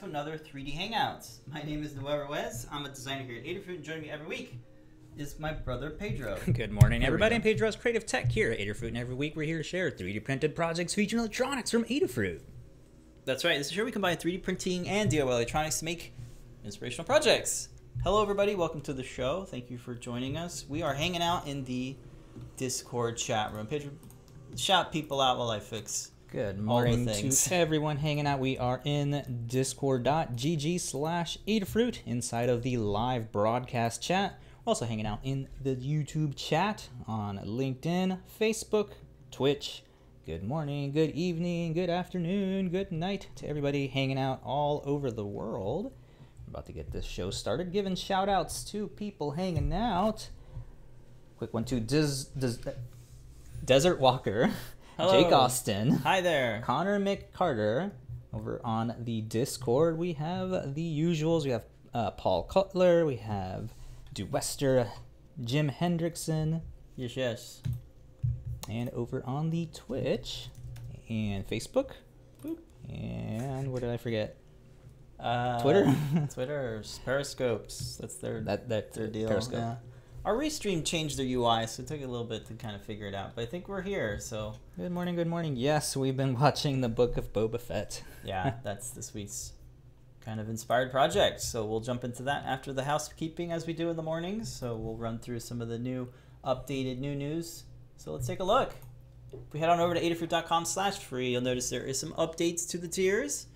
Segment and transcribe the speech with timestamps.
[0.00, 1.38] welcome back to another 3D Hangouts.
[1.52, 2.66] My name is Noel Ruiz.
[2.70, 4.58] I'm a designer here at Adafruit, and joining me every week
[5.18, 6.38] is my brother Pedro.
[6.52, 7.30] Good morning, Here we everybody.
[7.30, 7.36] go.
[7.36, 10.24] I'm Pedro's Creative Tech here at Adafruit, and every week we're here to share 3D
[10.24, 12.40] printed projects featuring electronics from Adafruit.
[13.24, 13.58] That's right.
[13.58, 16.14] This is where we combine 3D printing and DIY electronics to make
[16.64, 17.68] inspirational projects.
[18.02, 18.54] Hello, everybody.
[18.54, 19.44] Welcome to the show.
[19.44, 20.64] Thank you for joining us.
[20.68, 21.96] We are hanging out in the
[22.56, 23.66] Discord chat room.
[23.66, 23.90] Pedro,
[24.56, 26.09] shout people out while I fix.
[26.32, 28.38] Good morning to everyone hanging out.
[28.38, 34.38] We are in discord.gg slash Adafruit inside of the live broadcast chat.
[34.64, 38.90] We're also hanging out in the YouTube chat on LinkedIn, Facebook,
[39.32, 39.82] Twitch.
[40.24, 45.26] Good morning, good evening, good afternoon, good night to everybody hanging out all over the
[45.26, 45.86] world.
[46.46, 50.28] I'm about to get this show started, giving shout outs to people hanging out.
[51.38, 52.74] Quick one to Des- Des-
[53.64, 54.52] Desert Walker,
[54.96, 55.22] Hello.
[55.22, 55.90] Jake Austin.
[55.98, 56.62] Hi there.
[56.64, 57.92] Connor McCarter
[58.32, 59.96] over on the Discord.
[59.98, 61.44] We have the usuals.
[61.44, 61.64] We have
[61.94, 63.06] uh, Paul Cutler.
[63.06, 63.72] We have
[64.14, 64.88] DeWester,
[65.42, 66.60] Jim Hendrickson,
[66.96, 67.62] Yes, yes.
[68.68, 70.48] and over on the Twitch
[71.08, 71.92] and Facebook.
[72.44, 72.58] Boop.
[72.88, 74.36] And what did I forget?
[75.18, 75.94] Uh, Twitter?
[76.34, 77.98] Twitter, Periscopes.
[77.98, 79.28] That's their That that their deal.
[79.28, 79.54] Periscope.
[79.58, 79.76] Yeah.
[80.22, 83.06] Our restream changed their UI, so it took a little bit to kind of figure
[83.06, 83.34] it out.
[83.34, 85.16] But I think we're here, so Good morning.
[85.16, 85.56] Good morning.
[85.56, 88.02] Yes, we've been watching the Book of Boba Fett.
[88.22, 89.52] yeah, that's this week's
[90.20, 91.40] kind of inspired project.
[91.40, 94.52] So we'll jump into that after the housekeeping as we do in the mornings.
[94.52, 96.08] So we'll run through some of the new
[96.44, 97.64] updated new news.
[97.96, 98.74] So let's take a look.
[99.32, 102.68] If we head on over to adafruit.com slash free, you'll notice there is some updates
[102.70, 103.46] to the tiers.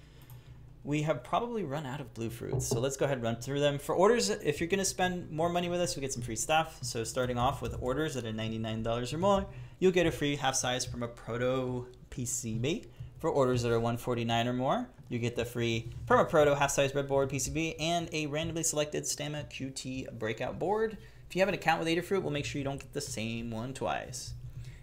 [0.86, 3.60] We have probably run out of blue fruits, so let's go ahead and run through
[3.60, 3.78] them.
[3.78, 6.78] For orders, if you're to spend more money with us, we get some free stuff.
[6.82, 9.46] So starting off with orders that are $99 or more,
[9.78, 12.84] you'll get a free half size Perma Proto PCB.
[13.18, 16.92] For orders that are 149 or more, you get the free Perma Proto half size
[16.92, 20.98] breadboard PCB and a randomly selected Stemma QT breakout board.
[21.26, 23.50] If you have an account with Adafruit, we'll make sure you don't get the same
[23.50, 24.34] one twice.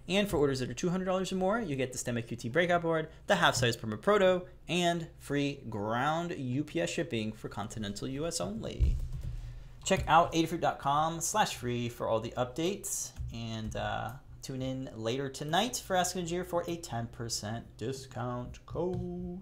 [0.07, 3.09] And for orders that are $200 or more, you get the Stemma QT breakout board,
[3.28, 4.41] the half size Perma Proto,
[4.72, 8.96] and free ground UPS shipping for continental US only.
[9.84, 14.12] Check out adafruit.com slash free for all the updates and uh,
[14.42, 19.42] tune in later tonight for Ask Engineer for a 10% discount code.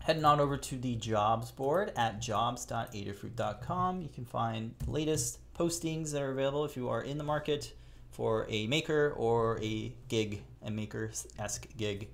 [0.00, 4.02] Heading on over to the jobs board at jobs.adafruit.com.
[4.02, 7.72] You can find latest postings that are available if you are in the market
[8.10, 12.08] for a maker or a gig, a maker-esque gig.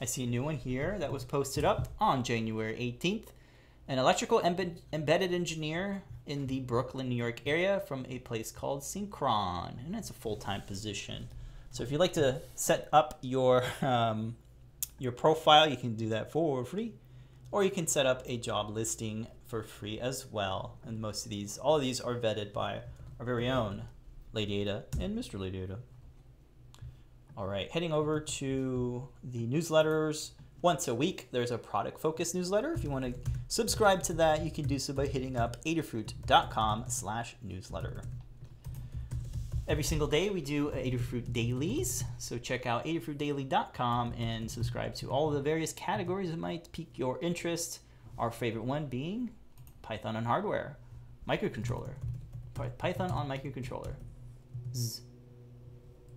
[0.00, 3.28] I see a new one here that was posted up on January 18th.
[3.86, 8.80] An electrical embed- embedded engineer in the Brooklyn, New York area from a place called
[8.80, 11.28] Synchron, and it's a full-time position.
[11.70, 14.36] So if you'd like to set up your um,
[14.98, 16.94] your profile, you can do that for free,
[17.50, 20.78] or you can set up a job listing for free as well.
[20.84, 22.82] And most of these, all of these, are vetted by
[23.18, 23.84] our very own
[24.32, 25.38] Lady Ada and Mr.
[25.38, 25.78] Lady Ada.
[27.36, 30.30] All right, heading over to the newsletters.
[30.62, 32.72] Once a week, there's a product focused newsletter.
[32.72, 36.84] If you want to subscribe to that, you can do so by hitting up adafruit.com
[36.88, 38.02] slash newsletter.
[39.66, 42.04] Every single day, we do Adafruit dailies.
[42.18, 47.18] So check out adafruitdaily.com and subscribe to all the various categories that might pique your
[47.20, 47.80] interest.
[48.18, 49.30] Our favorite one being
[49.80, 50.76] Python on hardware,
[51.28, 51.94] microcontroller,
[52.54, 53.94] Py- Python on microcontroller.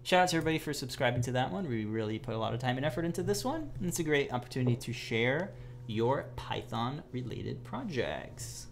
[0.07, 1.68] Shout out to everybody for subscribing to that one.
[1.68, 3.69] We really put a lot of time and effort into this one.
[3.77, 5.51] And it's a great opportunity to share
[5.86, 8.68] your Python related projects.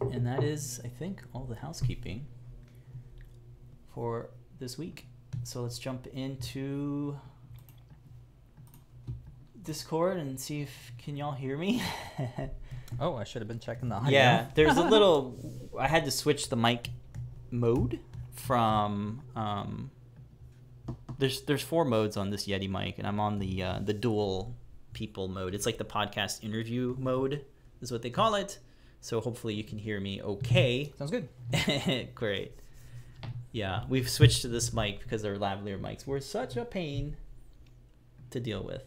[0.00, 2.28] And that is, I think, all the housekeeping
[3.92, 4.30] for
[4.60, 5.08] this week.
[5.42, 7.18] So let's jump into
[9.64, 11.82] Discord and see if can y'all hear me?
[13.00, 14.12] Oh, I should have been checking the audio.
[14.12, 15.36] Yeah, there's a little.
[15.76, 16.88] I had to switch the mic
[17.50, 17.98] mode
[18.36, 19.22] from.
[19.34, 19.90] Um,
[21.18, 24.56] there's there's four modes on this Yeti mic, and I'm on the uh, the dual
[24.92, 25.54] people mode.
[25.54, 27.44] It's like the podcast interview mode,
[27.80, 28.58] is what they call it.
[29.00, 30.92] So hopefully you can hear me okay.
[30.98, 31.28] Sounds good.
[32.14, 32.52] Great.
[33.52, 37.16] Yeah, we've switched to this mic because our lavalier mics were such a pain
[38.30, 38.82] to deal with.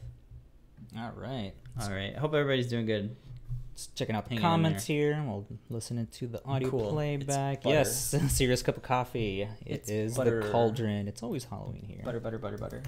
[0.98, 1.54] All right.
[1.82, 3.16] All right, I hope everybody's doing good.
[3.80, 5.24] Just checking out the Hang comments here.
[5.26, 6.90] We'll listen to the audio Cool.
[6.92, 7.64] Playback.
[7.64, 9.44] Yes, serious cup of coffee.
[9.44, 10.44] It It's is butter.
[10.44, 11.08] the cauldron.
[11.08, 12.02] It's always Halloween here.
[12.04, 12.84] Butter, butter, butter, butter.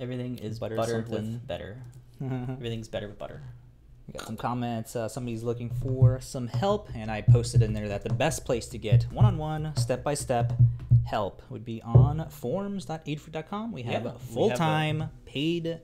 [0.00, 1.84] Everything is Butter butter, with better.
[2.20, 3.42] Everything's better with butter.
[4.08, 4.96] We got some comments.
[4.96, 8.66] Uh, somebody's looking for some help, and I posted in there that the best place
[8.70, 10.52] to get one-on-one, step-by-step
[11.06, 13.70] help would be on forums.adafruit.com.
[13.70, 15.78] We have Yeah, we have full-time paid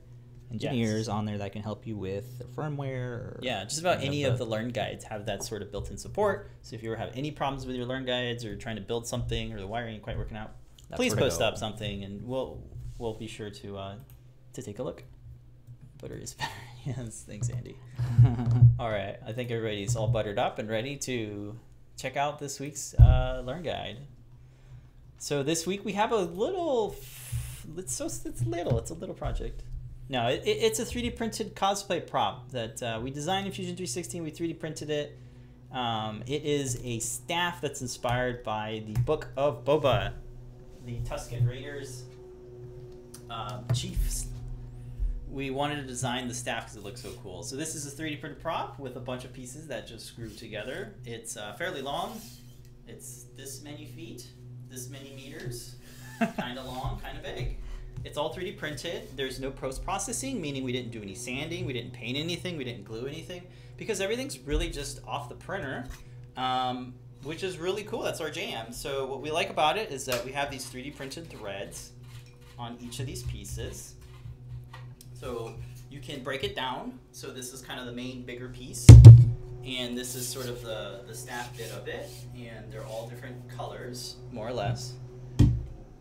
[0.51, 3.09] engineers on there that can help you with the firmware.
[3.09, 5.99] Or Yeah, just about any of the the Learn guides have that sort of built-in
[5.99, 6.51] support.
[6.63, 9.07] So if you ever have any problems with your Learn guides or trying to build
[9.07, 10.53] something or the wiring ain't quite working out,
[10.93, 12.63] please post up something and we'll
[12.99, 13.95] we'll be sure to uh,
[14.55, 15.05] to take a look.
[16.01, 16.51] Butter is better.
[16.85, 17.77] yes, thanks, Andy.
[18.79, 21.59] All right, I think everybody's all buttered up and ready to
[21.97, 23.99] check out this week's uh, Learn guide.
[25.19, 26.95] So this week we have a little.
[27.77, 28.79] It's so it's little.
[28.79, 29.63] It's a little project.
[30.09, 33.77] No, it, it- it's a 3D printed cosplay prop that uh, we designed in Fusion
[33.77, 34.21] 360.
[34.21, 35.19] We 3D printed it.
[35.73, 40.13] Um, it is a staff that's inspired by the Book of Boba,
[40.87, 42.05] the Tusken Raiders
[43.29, 44.29] um, chiefs.
[45.31, 47.43] We wanted to design the staff because it looks so cool.
[47.43, 50.31] So this is a 3D printed prop with a bunch of pieces that just screw
[50.31, 50.95] together.
[51.05, 52.19] It's uh, fairly long.
[52.87, 54.27] It's this many feet,
[54.71, 55.77] this many meters,
[56.39, 57.59] kind of long, kind of big.
[58.05, 59.09] It's all 3D printed.
[59.17, 62.65] There's no post processing, meaning we didn't do any sanding, we didn't paint anything, we
[62.65, 63.43] didn't glue anything,
[63.77, 65.85] because everything's really just off the printer,
[66.37, 68.03] um, which is really cool.
[68.03, 68.73] That's our jam.
[68.73, 71.93] So what we like about it is that we have these 3D printed threads
[72.59, 73.95] on each of these pieces.
[75.15, 75.55] So
[75.91, 76.99] you can break it down.
[77.13, 78.87] So this is kind of the main bigger piece.
[79.67, 82.09] And this is sort of the, the staff bit of it.
[82.37, 84.95] And they're all different colors, more or less.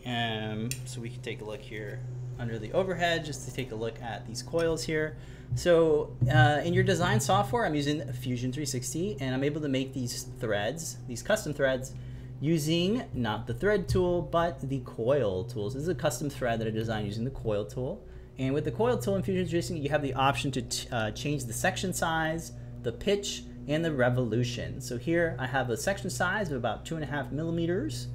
[0.08, 2.00] Um, so we can take a look here
[2.40, 5.18] under the overhead just to take a look at these coils here.
[5.56, 9.94] So uh, in your design software, I'm using Fusion 360 and I'm able to make
[9.94, 11.94] these threads, these custom threads,
[12.40, 15.74] using not the thread tool, but the coil tools.
[15.74, 18.04] This is a custom thread that I designed using the coil tool.
[18.38, 21.46] And with the coil tool in Fusion 360, you have the option to uh, change
[21.46, 22.52] the section size,
[22.84, 24.80] the pitch, and the revolution.
[24.80, 28.08] So here I have a section size of about two and a half millimeters,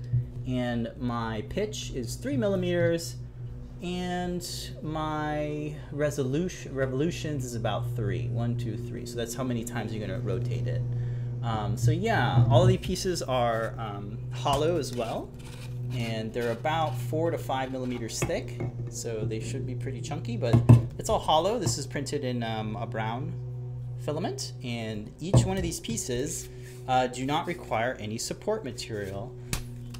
[0.46, 3.16] and my pitch is three millimeters,
[3.82, 4.46] and
[4.82, 8.28] my resolution revolutions is about three.
[8.28, 9.06] One, two, three.
[9.06, 10.82] So that's how many times you're gonna rotate it.
[11.42, 15.28] Um, so yeah, all of these pieces are um, hollow as well,
[15.92, 18.60] and they're about four to five millimeters thick.
[18.90, 20.54] So they should be pretty chunky, but
[20.98, 21.58] it's all hollow.
[21.58, 23.32] This is printed in um, a brown
[24.00, 26.48] filament, and each one of these pieces
[26.86, 29.34] uh, do not require any support material.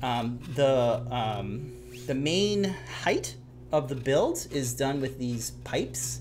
[0.02, 1.72] Um, the um,
[2.06, 3.36] the main height
[3.70, 6.20] of the build is done with these pipes.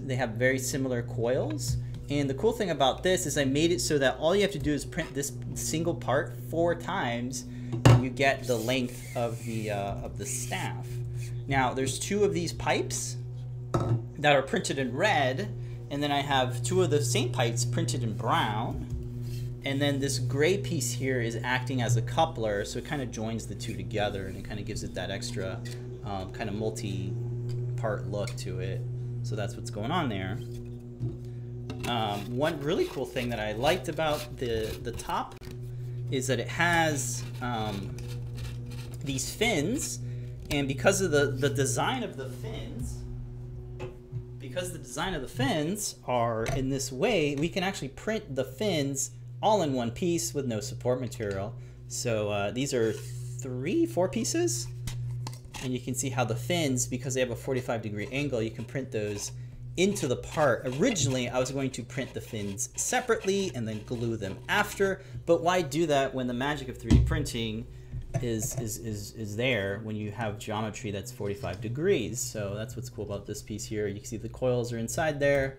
[0.00, 1.76] They have very similar coils.
[2.08, 4.50] And the cool thing about this is I made it so that all you have
[4.52, 7.44] to do is print this single part four times,
[7.84, 10.86] and you get the length of the uh, of the staff.
[11.46, 13.16] Now there's two of these pipes
[14.18, 15.54] that are printed in red,
[15.90, 18.86] and then I have two of the same pipes printed in brown.
[19.64, 23.10] And then this gray piece here is acting as a coupler, so it kind of
[23.10, 25.60] joins the two together and it kind of gives it that extra
[26.04, 28.80] um, kind of multi-part look to it.
[29.22, 30.38] So that's what's going on there.
[31.88, 35.34] Um, one really cool thing that I liked about the, the top
[36.10, 37.94] is that it has um,
[39.04, 40.00] these fins,
[40.50, 42.96] and because of the, the design of the fins,
[44.38, 48.44] because the design of the fins are in this way, we can actually print the
[48.44, 49.12] fins
[49.42, 51.54] all in one piece with no support material.
[51.88, 54.68] So uh, these are three, four pieces.
[55.62, 58.50] And you can see how the fins, because they have a 45 degree angle, you
[58.50, 59.32] can print those
[59.76, 60.66] into the part.
[60.78, 65.42] Originally, I was going to print the fins separately and then glue them after, but
[65.42, 67.66] why do that when the magic of 3D printing
[68.20, 72.20] is, is, is, is there when you have geometry that's 45 degrees?
[72.20, 73.86] So that's what's cool about this piece here.
[73.86, 75.58] You can see the coils are inside there,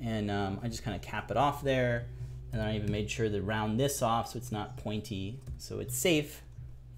[0.00, 2.06] and um, I just kind of cap it off there.
[2.52, 5.78] And then I even made sure to round this off so it's not pointy, so
[5.80, 6.42] it's safe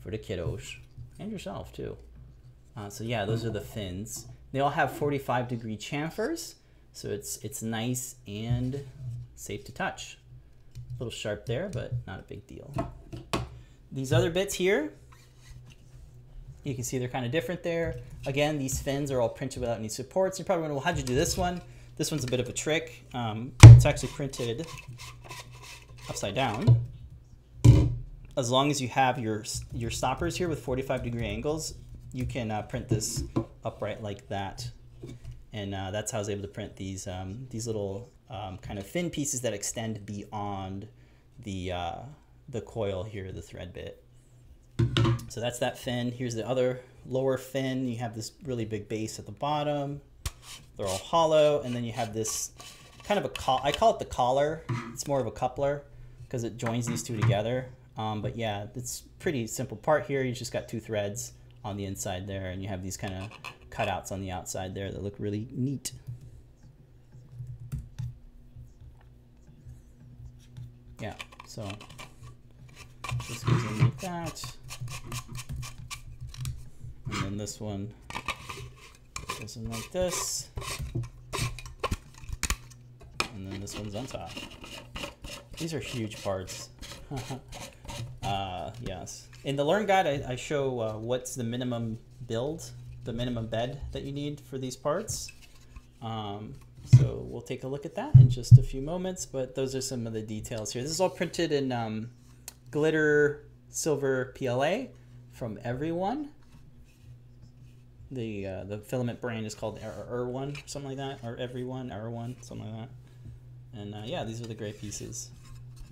[0.00, 0.76] for the kiddos
[1.18, 1.96] and yourself too.
[2.76, 4.26] Uh, so yeah, those are the fins.
[4.52, 6.54] They all have 45 degree chamfers,
[6.92, 8.84] so it's it's nice and
[9.37, 10.18] safe to touch.
[10.76, 12.73] A little sharp there, but not a big deal.
[13.92, 14.92] These other bits here,
[16.64, 18.00] you can see they're kind of different there.
[18.26, 20.38] Again, these fins are all printed without any supports.
[20.38, 21.61] You're probably wondering, well, how'd you do this one?
[21.96, 23.04] This one's a bit of a trick.
[23.14, 24.66] Um, it's actually printed
[26.08, 26.80] upside down.
[28.36, 31.74] As long as you have your your stoppers here with 45 degree angles,
[32.12, 33.22] you can uh, print this
[33.64, 34.68] upright like that.
[35.52, 38.78] And uh, that's how I was able to print these um, these little um, kind
[38.78, 40.88] of fin pieces that extend beyond
[41.44, 41.98] the uh,
[42.48, 44.02] the coil here, the thread bit.
[45.28, 46.10] So that's that fin.
[46.10, 47.86] Here's the other lower fin.
[47.86, 50.00] You have this really big base at the bottom.
[50.76, 52.52] They're all hollow, and then you have this
[53.04, 53.60] kind of a call.
[53.62, 54.64] I call it the collar.
[54.92, 55.84] It's more of a coupler
[56.22, 57.66] because it joins these two together.
[57.96, 60.22] Um, but yeah, it's pretty simple part here.
[60.22, 61.32] You just got two threads
[61.64, 63.30] on the inside there, and you have these kind of
[63.70, 65.92] cutouts on the outside there that look really neat.
[71.00, 71.14] Yeah,
[71.46, 71.68] so
[73.28, 74.56] this goes in like that.
[77.12, 77.92] And then this one
[79.41, 80.49] goes in like this.
[83.35, 84.31] And then this one's on top.
[85.59, 86.69] These are huge parts.
[88.23, 89.29] uh, yes.
[89.45, 92.71] In the Learn Guide, I, I show uh, what's the minimum build,
[93.05, 95.31] the minimum bed that you need for these parts.
[96.03, 99.75] Um, so we'll take a look at that in just a few moments, but those
[99.75, 100.83] are some of the details here.
[100.83, 102.11] This is all printed in um,
[102.71, 104.87] glitter silver PLA
[105.33, 106.31] from Everyone.
[108.14, 112.71] The uh, the filament brand is called R1, something like that, or Everyone, Erwan, something
[112.71, 113.80] like that.
[113.80, 115.30] And uh, yeah, these are the gray pieces.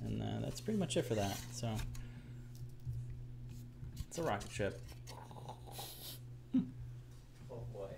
[0.04, 1.36] And uh, that's pretty much it for that.
[1.52, 1.68] So
[4.08, 4.80] it's a rocket ship.
[6.54, 7.88] oh boy.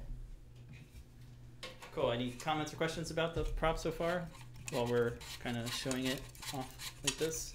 [1.95, 2.13] Cool.
[2.13, 4.27] Any comments or questions about the prop so far?
[4.71, 6.21] While we're kind of showing it
[6.55, 7.53] off like this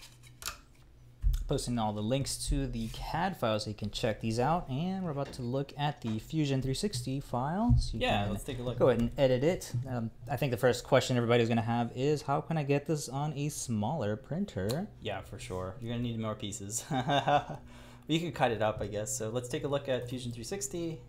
[1.49, 4.69] posting all the links to the CAD files so you can check these out.
[4.69, 7.89] And we're about to look at the Fusion 360 files.
[7.91, 8.77] So yeah, let's take a look.
[8.77, 9.73] Go ahead and edit it.
[9.89, 12.85] Um, I think the first question everybody's going to have is how can I get
[12.85, 14.87] this on a smaller printer?
[15.01, 15.73] Yeah, for sure.
[15.81, 16.85] You're going to need more pieces.
[18.07, 19.17] you can cut it up, I guess.
[19.17, 21.01] So let's take a look at Fusion 360.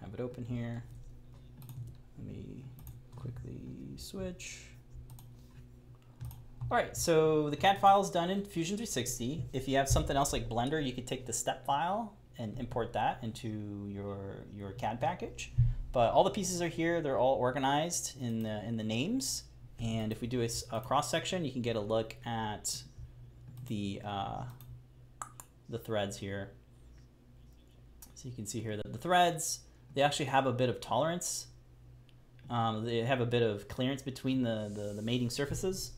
[0.00, 0.84] Have it open here.
[2.18, 2.64] Let me
[3.16, 3.58] quickly
[3.96, 4.60] switch.
[6.70, 9.44] All right, so the CAD file is done in Fusion 360.
[9.52, 12.94] If you have something else like Blender, you could take the step file and import
[12.94, 15.52] that into your, your CAD package.
[15.92, 17.02] But all the pieces are here.
[17.02, 19.44] They're all organized in the, in the names.
[19.78, 22.82] And if we do a, a cross section, you can get a look at
[23.66, 24.44] the, uh,
[25.68, 26.50] the threads here.
[28.14, 29.60] So you can see here that the threads,
[29.94, 31.46] they actually have a bit of tolerance.
[32.48, 35.92] Um, they have a bit of clearance between the, the, the mating surfaces.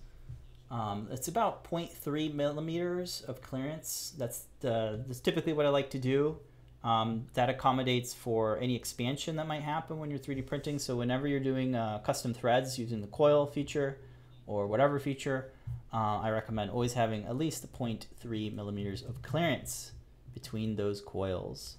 [0.70, 4.12] Um, it's about 0.3 millimeters of clearance.
[4.18, 6.38] That's, the, that's typically what I like to do.
[6.82, 10.78] Um, that accommodates for any expansion that might happen when you're 3D printing.
[10.78, 13.98] So whenever you're doing uh, custom threads using the coil feature
[14.46, 15.50] or whatever feature,
[15.92, 19.92] uh, I recommend always having at least 0.3 millimeters of clearance
[20.34, 21.76] between those coils.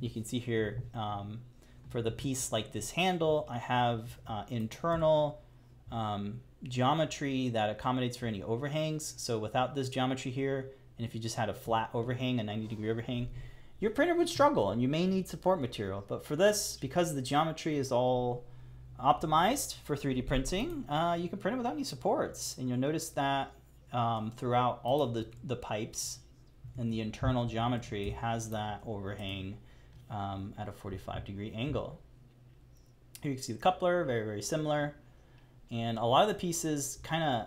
[0.00, 1.42] You can see here um,
[1.90, 5.42] for the piece like this handle, I have uh, internal
[5.92, 9.14] um, geometry that accommodates for any overhangs.
[9.16, 12.66] So without this geometry here, and if you just had a flat overhang, a 90
[12.66, 13.28] degree overhang,
[13.78, 16.04] your printer would struggle and you may need support material.
[16.06, 18.44] But for this, because the geometry is all
[19.02, 22.56] optimized for 3D printing, uh, you can print it without any supports.
[22.58, 23.52] And you'll notice that
[23.92, 26.18] um, throughout all of the, the pipes
[26.76, 29.56] and the internal geometry has that overhang
[30.10, 31.98] um, at a 45 degree angle.
[33.22, 34.94] Here you can see the coupler, very, very similar
[35.70, 37.46] and a lot of the pieces kind of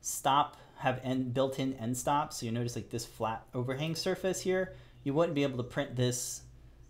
[0.00, 2.38] stop have end, built-in end stops.
[2.38, 4.74] So you notice like this flat overhang surface here.
[5.04, 6.42] You wouldn't be able to print this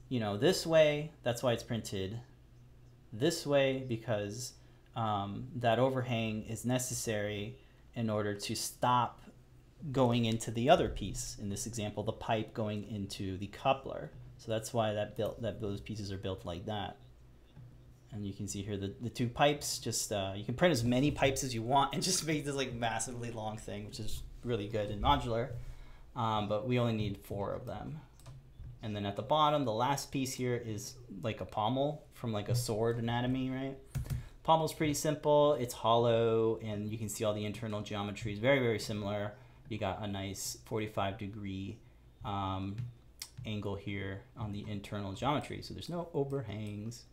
[0.09, 1.11] you know this way.
[1.23, 2.19] That's why it's printed
[3.13, 4.53] this way because
[4.97, 7.57] um, that overhang is necessary
[7.95, 9.23] in order to stop
[9.91, 11.37] going into the other piece.
[11.41, 14.11] In this example the pipe going into the coupler.
[14.39, 16.97] So that's why that built that those pieces are built like that
[18.13, 20.85] and you can see here the, the two pipes, just uh, you can print as
[20.85, 24.23] many pipes as you want and just make this like massively long thing, which is
[24.45, 25.51] really good and modular.
[26.15, 28.01] Um, but we only need four of them.
[28.83, 32.49] And then at the bottom, the last piece here is like a pommel from like
[32.49, 33.77] a sword anatomy, right?
[34.43, 38.81] Pommel's pretty simple, it's hollow, and you can see all the internal geometries, very, very
[38.81, 39.33] similar.
[39.69, 41.79] You got a nice 45 degree
[42.25, 42.77] um,
[43.47, 45.63] angle here on the internal geometry.
[45.63, 47.05] So there's no overhangs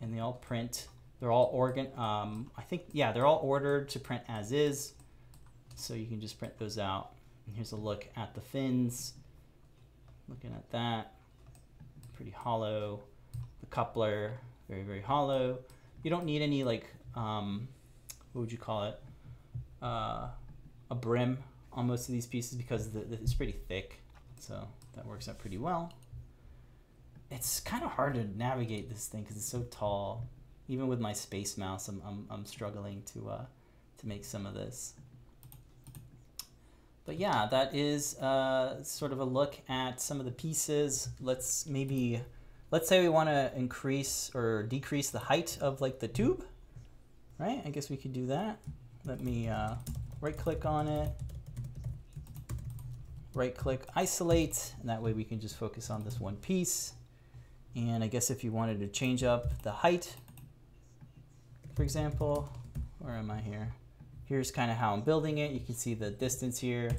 [0.00, 0.88] and they all print.
[1.20, 1.88] They're all organ.
[1.96, 4.92] Um, I think yeah, they're all ordered to print as is,
[5.74, 7.12] so you can just print those out.
[7.46, 9.14] And here's a look at the fins.
[10.28, 11.14] Looking at that,
[12.14, 13.00] pretty hollow.
[13.60, 14.32] The coupler,
[14.68, 15.60] very very hollow.
[16.02, 17.68] You don't need any like um,
[18.32, 19.00] what would you call it?
[19.80, 20.28] Uh,
[20.90, 21.38] a brim
[21.72, 24.00] on most of these pieces because the, the, it's pretty thick,
[24.38, 25.92] so that works out pretty well
[27.30, 30.26] it's kind of hard to navigate this thing because it's so tall.
[30.68, 33.44] Even with my space mouse, I'm, I'm, I'm struggling to, uh,
[33.98, 34.94] to make some of this.
[37.04, 41.08] But yeah, that is uh, sort of a look at some of the pieces.
[41.20, 42.20] Let's maybe,
[42.72, 46.44] let's say we want to increase or decrease the height of like the tube,
[47.38, 47.62] right?
[47.64, 48.58] I guess we could do that.
[49.04, 49.76] Let me uh,
[50.20, 51.12] right click on it,
[53.34, 56.94] right click isolate, and that way we can just focus on this one piece.
[57.76, 60.16] And I guess if you wanted to change up the height,
[61.74, 62.48] for example,
[62.98, 63.72] where am I here?
[64.26, 65.52] here's kind of how I'm building it.
[65.52, 66.90] You can see the distance here.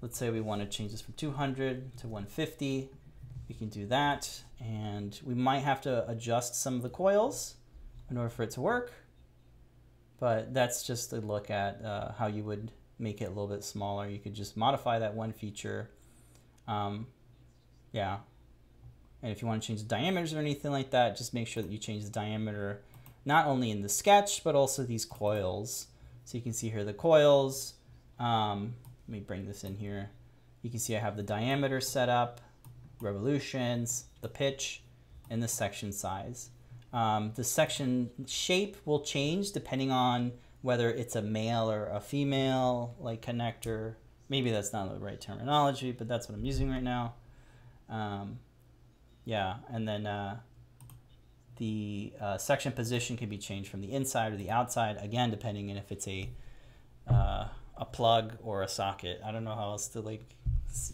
[0.00, 2.90] Let's say we want to change this from 200 to 150.
[3.48, 4.42] We can do that.
[4.60, 7.54] And we might have to adjust some of the coils
[8.10, 8.92] in order for it to work.
[10.20, 13.64] But that's just a look at uh, how you would make it a little bit
[13.64, 14.08] smaller.
[14.08, 15.90] You could just modify that one feature.
[16.66, 17.06] Um,
[17.92, 18.18] yeah.
[19.22, 21.62] And if you want to change the diameters or anything like that, just make sure
[21.62, 22.82] that you change the diameter
[23.24, 25.88] not only in the sketch, but also these coils.
[26.24, 27.74] So you can see here the coils.
[28.18, 28.74] Um,
[29.06, 30.10] let me bring this in here.
[30.62, 32.40] You can see I have the diameter set up,
[33.00, 34.82] revolutions, the pitch,
[35.30, 36.50] and the section size.
[36.92, 40.32] Um, the section shape will change depending on
[40.62, 43.94] whether it's a male or a female like connector.
[44.28, 47.14] Maybe that's not the right terminology, but that's what I'm using right now.
[47.88, 48.38] Um,
[49.28, 50.38] yeah, and then uh,
[51.58, 55.70] the uh, section position can be changed from the inside or the outside, again, depending
[55.70, 56.30] on if it's a
[57.06, 59.20] uh, a plug or a socket.
[59.22, 60.24] I don't know how else to like,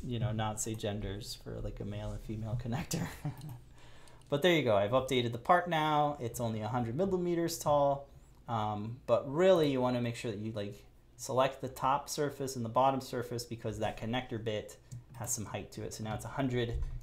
[0.03, 3.07] you know, not say genders for like a male and female connector.
[4.29, 4.75] but there you go.
[4.75, 6.19] I've updated the part now.
[6.21, 8.09] It's only 100 millimeters tall.
[8.49, 10.75] Um, but really, you want to make sure that you like
[11.17, 14.77] select the top surface and the bottom surface because that connector bit
[15.21, 15.95] has some height to it.
[15.95, 16.25] So now it's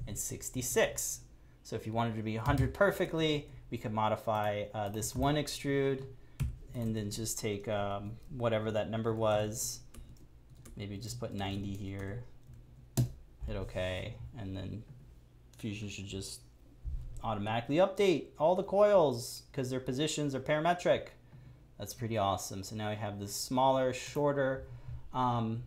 [0.06, 1.20] 166.
[1.62, 6.04] So if you wanted to be 100 perfectly, we could modify uh, this one extrude
[6.74, 9.80] and then just take um, whatever that number was.
[10.76, 12.24] Maybe just put 90 here,
[13.46, 14.82] hit OK, and then
[15.58, 16.40] Fusion should just
[17.22, 21.08] automatically update all the coils because their positions are parametric.
[21.78, 22.62] That's pretty awesome.
[22.62, 24.64] So now we have this smaller, shorter
[25.12, 25.62] um,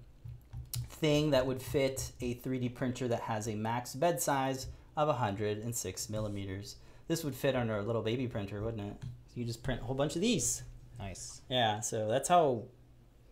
[0.96, 6.10] thing that would fit a 3D printer that has a max bed size of 106
[6.10, 6.76] millimeters.
[7.08, 9.04] This would fit on our little baby printer, wouldn't it?
[9.36, 10.64] You just print a whole bunch of these.
[10.98, 11.42] Nice.
[11.50, 12.64] Yeah, so that's how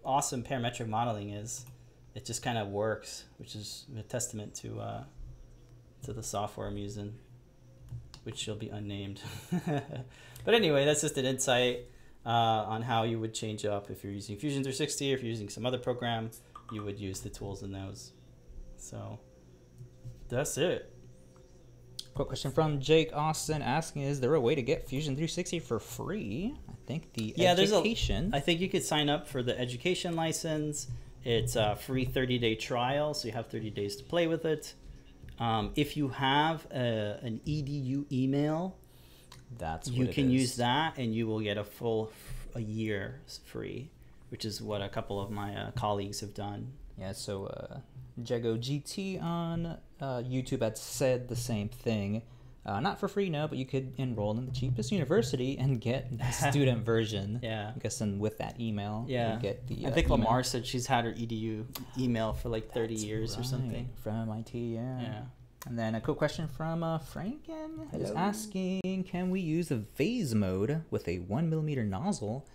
[0.04, 1.66] awesome parametric modeling is.
[2.16, 5.04] It just kind of works, which is a testament to uh,
[6.04, 7.16] to the software I'm using,
[8.24, 9.22] which shall be unnamed.
[9.66, 11.88] but anyway, that's just an insight
[12.26, 15.30] uh, on how you would change up if you're using Fusion 360 or if you're
[15.30, 16.30] using some other program,
[16.72, 18.12] you would use the tools in those.
[18.78, 19.20] So
[20.30, 20.90] that's it.
[22.16, 25.80] Quick question from Jake Austin asking: Is there a way to get Fusion 360 for
[25.80, 26.54] free?
[26.70, 28.30] I think the Yeah, there's a- education.
[28.34, 30.88] I think you could sign up for the education license.
[31.24, 34.74] It's a free 30 day trial, so you have 30 days to play with it.
[35.40, 38.78] Um, if you have a, an EDU email,
[39.58, 40.32] That's you can is.
[40.34, 42.12] use that and you will get a full
[42.54, 43.90] a year free,
[44.34, 46.74] which is what a couple of my uh, colleagues have done.
[46.98, 47.78] Yeah, so uh,
[48.26, 52.24] Jago GT on uh, YouTube had said the same thing.
[52.66, 56.18] Uh, not for free, no, but you could enroll in the cheapest university and get
[56.18, 57.42] the student version.
[57.44, 57.74] Yeah.
[57.76, 59.38] I guess then with that email, you Yeah.
[59.40, 59.86] get the.
[59.86, 60.10] I uh, think.
[60.10, 61.66] Lamar said she's had her EDU
[62.00, 63.88] email for like 30 That's years or something.
[64.02, 64.58] from MIT.
[64.58, 65.00] Yeah.
[65.00, 65.22] Yeah.
[65.68, 70.34] And then a quick question from uh, Franken is asking, can we use a vase
[70.34, 72.48] mode with a one millimeter nozzle?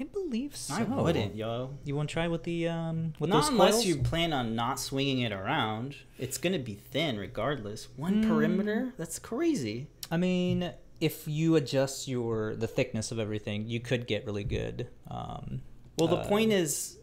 [0.00, 0.74] I believe so.
[0.74, 1.74] I wouldn't, yo.
[1.84, 3.86] You want to try with the um with Not unless coils?
[3.86, 5.96] you plan on not swinging it around.
[6.18, 7.88] It's going to be thin regardless.
[7.96, 8.28] One Mm.
[8.28, 8.94] perimeter?
[8.96, 9.88] That's crazy.
[10.10, 14.88] I mean, if you adjust your the thickness of everything, you could get really good.
[15.08, 15.60] Um,
[15.98, 16.98] Well, the uh, point is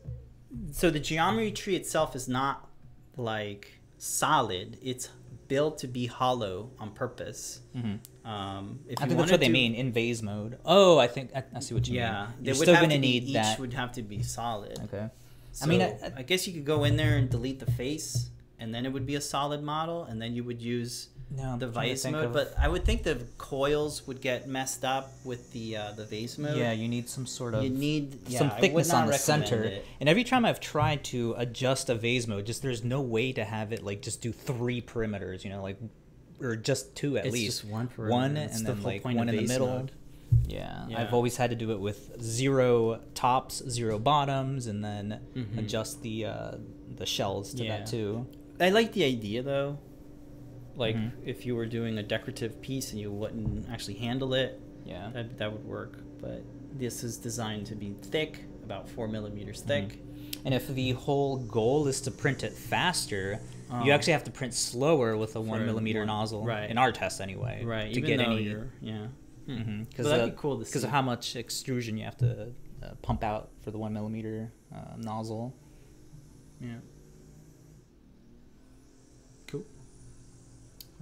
[0.72, 2.68] so the geometry tree itself is not
[3.16, 4.78] like solid.
[4.82, 5.10] It's
[5.48, 7.62] built to be hollow on purpose.
[7.76, 8.00] mhm.
[8.28, 10.58] Um, if I you think that's what they do- mean in vase mode.
[10.66, 12.34] Oh, I think I, I see what you Yeah, mean.
[12.42, 13.60] they You're would still have to be- each that.
[13.60, 14.78] would have to be solid.
[14.86, 15.08] Okay.
[15.54, 17.72] So, I mean, I, I- I- guess you could go in there and delete the
[17.72, 21.58] face, and then it would be a solid model, and then you would use No,
[21.58, 22.26] the vase mode.
[22.26, 26.04] of- But I would think the coils would get messed up with the uh, the
[26.06, 26.58] vase mode.
[26.58, 29.64] yeah, you need some sort of you need some would thickness on the center.
[29.64, 29.86] it.
[30.02, 33.46] And every time I've tried to adjust a vase mode, just there's no way to
[33.46, 35.78] have it like just do three perimeters, you know, like
[36.42, 37.62] or just two at It's least.
[37.62, 38.16] just one perimeter.
[38.16, 39.68] One and the then whole like point one in the middle.
[39.68, 39.92] mode.
[40.48, 40.86] Yeah.
[40.90, 41.02] Yeah.
[41.02, 45.58] I've always had to do it with zero tops, zero bottoms, and then Mhm.
[45.58, 46.52] adjust the uh,
[46.96, 47.78] the shells to Yeah.
[47.80, 48.28] that too.
[48.60, 49.78] I like the idea though.
[50.76, 51.12] Like Mhm.
[51.26, 55.10] if you were doing a decorative piece and you wouldn't actually handle it, Yeah.
[55.14, 56.04] that that would work.
[56.22, 56.44] But
[56.78, 60.00] this is designed to be thick, about four millimeters thick.
[60.46, 63.96] And if the whole goal is to print it faster, you Oh.
[63.96, 66.46] actually have to print slower with a one millimeter one- nozzle.
[66.46, 66.70] right.
[66.70, 67.64] In our test, anyway.
[67.66, 67.94] Right.
[67.94, 68.56] To even get any.
[68.82, 69.08] yeah.
[69.46, 69.84] Hmm.
[69.84, 72.52] Because So that'd be cool to Because of how much extrusion you have to
[72.84, 75.54] uh, pump out for the one millimeter uh, nozzle.
[76.62, 76.76] Yeah.
[79.48, 79.66] Cool.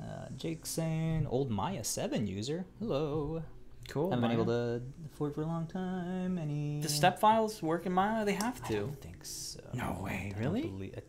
[0.01, 2.65] Uh, Jake saying, old Maya 7 user.
[2.79, 3.43] Hello.
[3.89, 4.07] Cool.
[4.11, 4.81] I haven't been able to
[5.13, 6.37] afford for a long time.
[6.37, 8.25] Any The step files work in Maya?
[8.25, 8.75] They have to.
[8.75, 9.59] I don't think so.
[9.73, 10.63] No way, I really?
[10.63, 11.03] belie- don't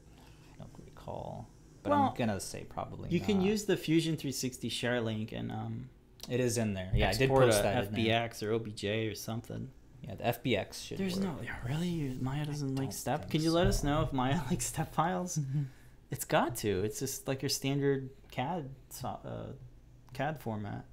[1.07, 1.49] recall.
[1.83, 3.11] But Well, I'm gonna say probably.
[3.11, 5.89] You can use the Fusion 360 share link and um,
[6.29, 6.91] It is in there.
[6.95, 7.93] Yeah, I did post that.
[7.93, 9.71] FBX or OBJ or something.
[10.03, 10.99] Yeah, the FBX should.
[10.99, 11.25] There's work.
[11.25, 13.31] no yeah, really Maya doesn't like step.
[13.31, 15.39] Can you let us know if Maya likes step files?
[16.09, 16.85] It's got to.
[16.85, 18.71] It's just like your standard CAD
[19.03, 19.17] uh,
[20.15, 20.85] CAD format.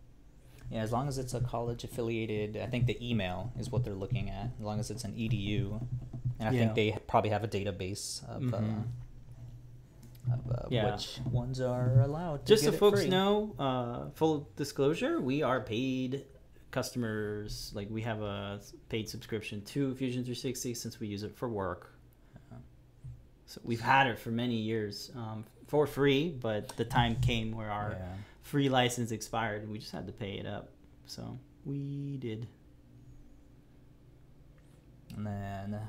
[0.71, 3.93] Yeah, as long as it's a college affiliated, I think the email is what they're
[3.93, 4.49] looking at.
[4.59, 5.79] As long as it's an EDU,
[6.39, 6.59] and I Yeah.
[6.61, 8.53] think they probably have a database of, Mhm.
[8.53, 8.83] uh, of
[10.31, 10.91] uh, Yeah.
[10.91, 12.45] which ones are allowed.
[12.45, 13.09] To Just so folks free.
[13.09, 16.25] know, uh, full disclosure, we are paid
[16.71, 17.71] customers.
[17.75, 18.59] Like we have a
[18.89, 21.89] paid subscription to Fusion 360 since we use it for work.
[23.45, 27.69] So we've had it for many years um, for free, but the time came where
[27.69, 28.13] our Yeah.
[28.41, 30.69] free license expired and we just had to pay it up.
[31.05, 32.47] So we did.
[35.15, 35.79] And then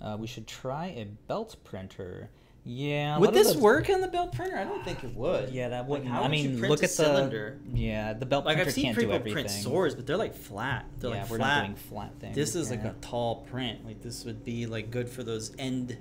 [0.00, 2.28] uh, we should try a belt printer.
[2.70, 3.16] Yeah.
[3.16, 4.58] would this work on the belt printer?
[4.58, 5.48] I don't think it would.
[5.50, 6.04] Yeah, that Like, would.
[6.06, 7.58] how I would mean, print look at cylinder?
[7.72, 7.78] the.
[7.78, 9.32] Yeah, the belt Like printer I've seen can't do people everything.
[9.46, 10.84] print swords, but they're like flat.
[10.98, 11.56] They're yeah, like we're flat.
[11.60, 12.34] not doing flat things.
[12.36, 13.86] This is like a tall print.
[13.86, 15.96] Like this would be like good for those end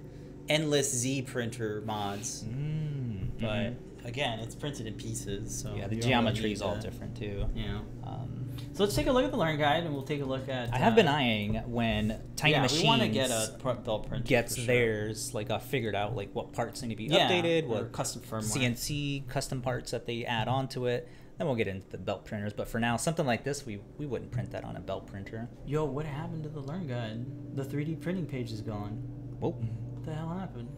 [0.49, 2.43] endless Z printer mods.
[2.43, 3.75] Mm, But mhm.
[4.07, 7.45] Again, it's printed in pieces, so yeah, the geometry is all different too.
[7.55, 7.79] Yeah.
[8.03, 10.49] Um, So let's take a look at the learn guide, and we'll take a look
[10.49, 10.73] at.
[10.73, 14.07] I have been uh, eyeing when Tiny yeah, Machines we want to get a belt
[14.07, 14.25] printer.
[14.27, 14.65] gets sure.
[14.65, 18.21] theirs like uh, figured out, like what parts need to be Yeah, updated, what custom
[18.21, 18.57] firmware.
[18.57, 21.07] CNC custom parts that they add onto it.
[21.37, 22.53] Then we'll get into the belt printers.
[22.53, 25.47] But for now, something like this, we we wouldn't print that on a belt printer.
[25.65, 27.25] Yo, what happened to the learn guide?
[27.55, 28.93] The 3D printing page is gone.
[29.39, 30.69] Whoa, What the hell happened?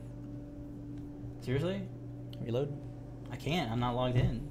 [1.42, 1.84] Seriously?
[2.42, 2.74] reload.
[3.32, 3.72] I can't.
[3.72, 4.48] I'm not logged in.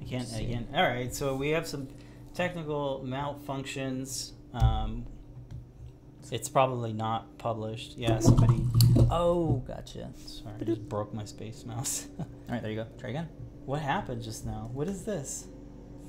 [0.00, 0.28] I can't.
[0.34, 0.68] I can't.
[0.74, 1.14] All right.
[1.14, 1.88] So we have some
[2.34, 4.32] technical malfunctions.
[4.52, 5.06] Um,
[6.30, 7.96] it's probably not published.
[7.96, 8.18] Yeah.
[8.18, 8.64] Somebody.
[9.10, 10.10] Oh, gotcha.
[10.16, 12.08] Sorry, I just broke my space mouse.
[12.18, 12.86] All right, there you go.
[12.98, 13.28] Try again.
[13.66, 14.70] what happened just now?
[14.72, 15.46] What is this?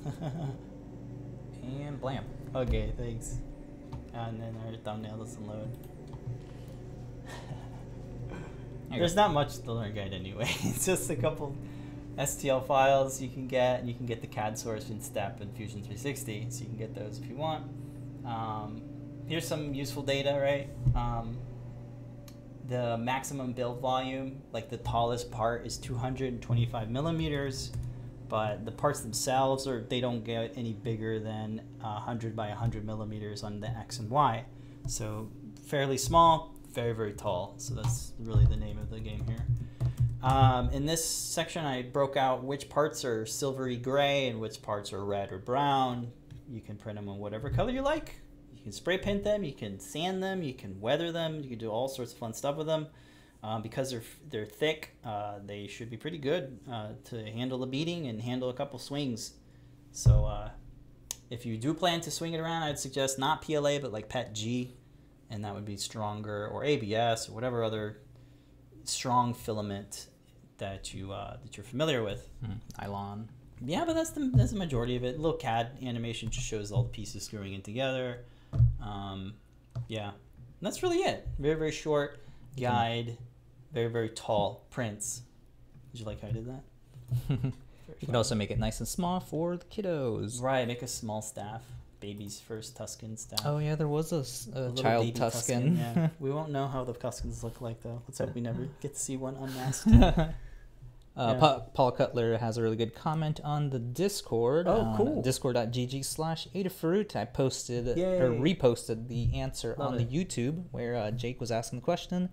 [1.64, 2.24] And blam.
[2.54, 2.92] okay.
[2.96, 3.38] Thanks.
[4.12, 5.76] And then our thumbnail doesn't load.
[8.90, 9.22] There's go.
[9.22, 10.54] not much to learn guide anyway.
[10.62, 11.56] It's just a couple
[12.18, 15.54] STL files you can get, and you can get the CAD source in Step and
[15.56, 17.64] Fusion 360, so you can get those if you want.
[18.24, 18.82] Um,
[19.26, 20.68] here's some useful data, right?
[20.94, 21.36] Um,
[22.68, 27.72] the maximum build volume, like the tallest part, is 225 millimeters,
[28.28, 33.42] but the parts themselves are they don't get any bigger than 100 by 100 millimeters
[33.42, 34.44] on the X and Y.
[34.86, 35.28] So
[35.66, 37.54] fairly small, very very tall.
[37.58, 39.44] So that's really the name of the game here.
[40.24, 44.90] Um, in this section, I broke out which parts are silvery gray and which parts
[44.94, 46.12] are red or brown.
[46.50, 48.22] You can print them in whatever color you like.
[48.56, 51.58] You can spray paint them, you can sand them, you can weather them, you can
[51.58, 52.86] do all sorts of fun stuff with them.
[53.42, 57.66] Um, because they're they're thick, uh, they should be pretty good uh, to handle the
[57.66, 59.34] beating and handle a couple swings.
[59.92, 60.48] So uh,
[61.28, 64.34] if you do plan to swing it around, I'd suggest not PLA but like PET
[64.34, 64.74] G,
[65.28, 67.98] and that would be stronger or ABS or whatever other
[68.84, 70.06] strong filament
[70.58, 72.28] that you uh, that you're familiar with.
[72.44, 73.28] Hmm, Nylon.
[73.64, 75.18] Yeah, but that's the that's the majority of it.
[75.18, 78.24] little CAD animation just shows all the pieces screwing in together.
[78.82, 79.34] Um,
[79.88, 80.14] yeah, And
[80.60, 81.26] that's really it.
[81.38, 82.20] Very very short
[82.60, 83.16] guide.
[83.72, 85.22] Very very tall prints.
[85.92, 86.64] Did you like how I did that?
[87.28, 90.42] you can also make it nice and small for the kiddos.
[90.42, 91.62] Right, make a small staff.
[92.04, 93.40] Baby's first Tusken staff.
[93.44, 94.18] Oh yeah, there was a
[94.58, 95.78] little child baby Tusken.
[95.78, 96.08] yeah.
[96.20, 98.02] we won't know how the Tuskens look like though.
[98.06, 99.88] Let's hope we never get to see one unmasked.
[101.16, 101.38] Uh, Yeah.
[101.38, 104.66] Pa- Paul Cutler has a really good comment on the Discord.
[104.66, 105.22] Oh, cool.
[105.22, 107.14] Discord.gg slash Adafruit.
[107.14, 110.10] I posted or reposted the answer Love on it.
[110.10, 112.30] the YouTube where uh, Jake was asking the question.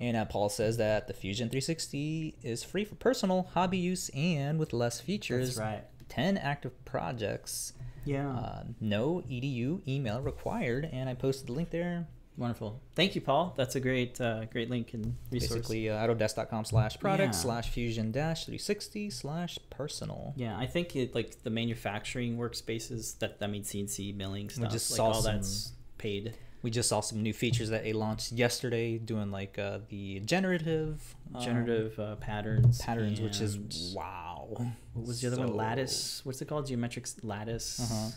[0.00, 4.58] And uh, Paul says that the Fusion 360 is free for personal, hobby use, and
[4.58, 5.54] with less features.
[5.54, 5.84] That's right.
[6.08, 7.72] 10 active projects.
[8.08, 8.30] Yeah.
[8.30, 10.88] Uh, no edu email required.
[10.92, 12.06] And I posted the link there.
[12.36, 12.80] Wonderful.
[12.94, 13.52] Thank you, Paul.
[13.56, 15.54] That's a great uh, great link and resource.
[15.58, 17.40] Basically, uh, autodesk.com slash product Yeah.
[17.40, 20.34] slash fusion dash 360 slash personal.
[20.36, 24.62] Yeah, I think it, like the manufacturing workspaces that that means CNC milling stuff.
[24.62, 26.34] we just like saw all some- that's paid.
[26.62, 31.14] We just saw some new features that they launched yesterday, doing like uh, the generative
[31.34, 32.80] um, Generative uh, patterns.
[32.80, 33.58] patterns, which is
[33.96, 34.46] wow.
[34.48, 35.54] what was the other one?
[35.54, 36.20] Lattice.
[36.24, 36.66] What's it called?
[36.66, 37.80] Geometric lattice.
[37.80, 38.10] Uh-huh.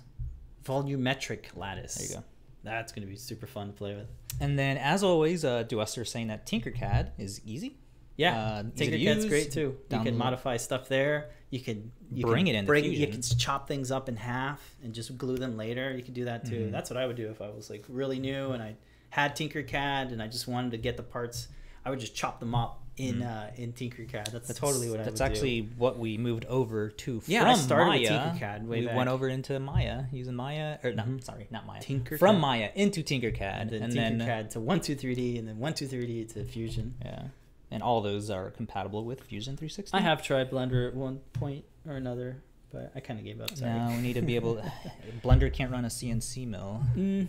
[0.63, 1.95] Volumetric lattice.
[1.95, 2.23] There you go.
[2.63, 4.07] That's gonna be super fun to play with.
[4.39, 7.77] And then, as always, uh, Duester saying that Tinkercad is easy.
[8.17, 9.77] Yeah, Uh, Tinkercad's great too.
[9.89, 11.31] You can modify stuff there.
[11.51, 12.65] You could you Bring it in.
[12.65, 15.95] bring, You can chop things up in half and just glue them later.
[15.95, 16.65] You could do that too.
[16.67, 16.71] Mhm.
[16.71, 18.75] That's what I would do if I was like really new and I
[19.09, 21.47] had Tinkercad and I just wanted to get the parts.
[21.85, 23.25] I would just chop them up in Mhm.
[23.25, 24.31] uh, in Tinkercad.
[24.31, 25.31] That's, totally what I That's would do.
[25.31, 28.33] actually what we moved over to Yeah, from I started with Maya.
[28.35, 28.95] Tinkercad way we back.
[28.95, 31.23] went over into Maya using Maya, or no, Mhm.
[31.23, 31.81] sorry, not Maya.
[31.81, 32.19] Tinkercad.
[32.19, 35.47] From Maya into Tinkercad, and then and then Tinkercad to one two three D and
[35.47, 36.93] then one two three D to Fusion.
[37.03, 37.23] yeah,
[37.71, 39.97] and all those are compatible with Fusion 360.
[39.97, 43.55] I have tried Blender at one point or another, but I kind of gave up.
[43.57, 43.71] Sorry.
[43.71, 44.55] Now we need to be able.
[44.55, 44.71] To,
[45.23, 46.83] Blender can't run a CNC mill.
[46.95, 47.27] Mm,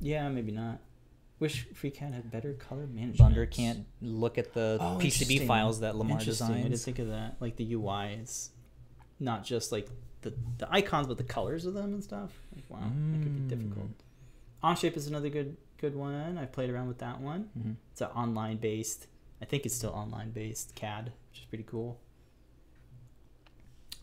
[0.00, 0.80] yeah, maybe not.
[1.38, 3.34] Wish FreeCAD had better color management.
[3.34, 6.50] Blender can't look at the Oh, PCB files that Lamar Interesting.
[6.50, 7.36] I didn't think of that.
[7.40, 8.50] Like the UI is
[9.20, 9.88] not just like
[10.22, 12.32] the the icons, but the colors of them and stuff.
[12.54, 13.86] Like wow, that could be difficult.
[13.88, 13.92] Mm.
[14.64, 16.38] Onshape is another good good one.
[16.38, 17.50] I've played around with that one.
[17.58, 17.76] Mhm.
[17.92, 19.06] It's an online based.
[19.40, 22.00] I think it's still online based CAD, which is pretty cool.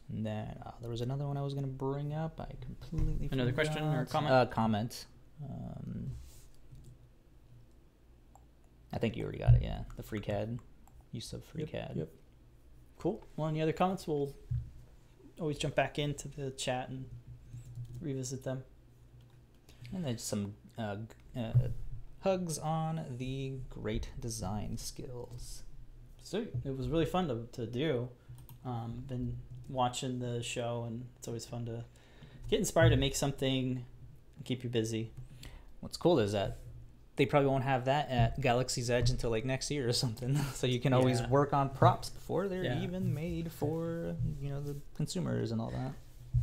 [0.09, 2.39] And then uh, there was another one I was going to bring up.
[2.39, 4.33] I completely Another question or comment?
[4.33, 5.05] Uh, comment.
[5.43, 6.11] Um,
[8.91, 9.61] I think you already got it.
[9.63, 10.59] Yeah, the free CAD
[11.11, 11.91] use of free Yep, CAD.
[11.95, 12.09] yep.
[12.99, 13.25] Cool.
[13.35, 14.07] Well, any other comments?
[14.07, 14.35] We'll
[15.39, 17.05] always jump back into the chat and
[17.99, 18.63] revisit them.
[19.93, 20.97] And then some uh,
[21.35, 21.51] uh,
[22.23, 25.63] hugs on the great design skills.
[26.21, 28.09] So it was really fun to, to do.
[28.65, 29.37] Um, been
[29.69, 31.83] watching the show, and it's always fun to
[32.49, 33.83] get inspired to make something,
[34.37, 35.11] and keep you busy.
[35.81, 36.57] What's cool is that
[37.17, 40.35] they probably won't have that at Galaxy's Edge until like next year or something.
[40.53, 41.29] So you can always Yeah.
[41.29, 42.81] work on props before they're Yeah.
[42.81, 45.91] even made for you know the consumers and all that.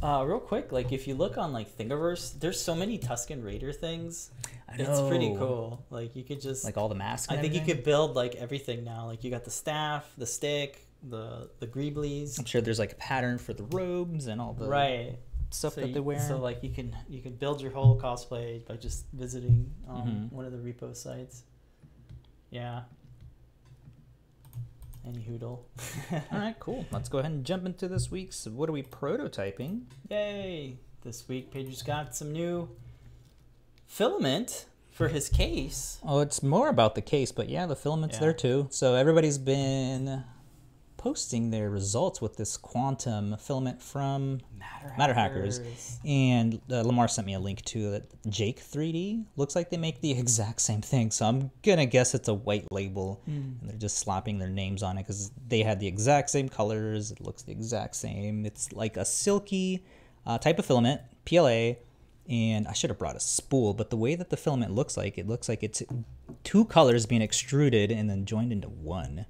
[0.02, 3.72] Uh, real quick, like if you look on like Thingiverse, there's so many Tusken Raider
[3.72, 4.30] things.
[4.68, 5.84] I It's pretty cool.
[5.90, 7.30] Like you could just Like all the masks.
[7.32, 9.06] I think you could build like everything now.
[9.06, 12.38] Like you got the staff, the stick, the the greeblies.
[12.38, 15.18] I'm sure there's like a pattern for the robes and all the right.
[15.50, 16.20] stuff so that they wear.
[16.20, 20.32] So like you can you can build your whole cosplay by just visiting um, Mhm.
[20.32, 21.42] one of the repo sites.
[22.50, 22.82] Yeah.
[25.06, 25.60] Any hoodle.
[26.12, 26.84] all right, cool.
[26.90, 28.46] Let's go ahead and jump into this week's.
[28.46, 29.82] What are we prototyping?
[30.10, 30.76] Yay!
[31.02, 32.68] This week Pedro's got some new
[33.86, 35.98] filament for his case.
[36.06, 38.20] Oh, it's more about the case, but yeah, the filament's Yeah.
[38.20, 38.66] there too.
[38.70, 40.24] So everybody's been
[41.00, 45.98] posting their results with this quantum filament from Matter, MatterHackers.
[46.04, 48.10] And uh, Lamar sent me a link to it.
[48.28, 51.10] Jake 3D looks like they make the exact same thing.
[51.10, 54.98] So I'm gonna guess it's a white label, and they're just slapping their names on
[54.98, 57.12] it because they had the exact same colors.
[57.12, 58.44] It looks the exact same.
[58.44, 59.82] It's like a silky
[60.26, 61.76] uh, type of filament, PLA.
[62.28, 65.16] And I should have brought a spool, but the way that the filament looks like,
[65.16, 65.82] it looks like it's
[66.44, 69.24] two colors being extruded and then joined into one.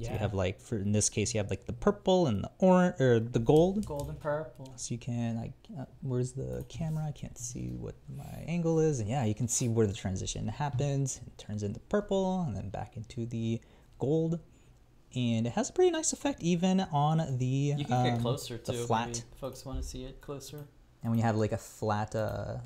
[0.00, 2.50] So you have like, for in this case, you have like the purple and the
[2.58, 3.86] orange or the gold.
[3.86, 4.72] Gold and purple.
[4.76, 7.04] So you can like, uh, where's the camera?
[7.06, 10.48] I can't see what my angle is, and yeah, you can see where the transition
[10.48, 11.20] happens.
[11.24, 13.60] It turns into purple and then back into the
[14.00, 14.40] gold,
[15.14, 17.46] and it has a pretty nice effect even on the.
[17.76, 19.06] You can get um, closer the flat.
[19.06, 20.66] maybe folks want to see it closer.
[21.02, 22.56] And when you have like a flat uh,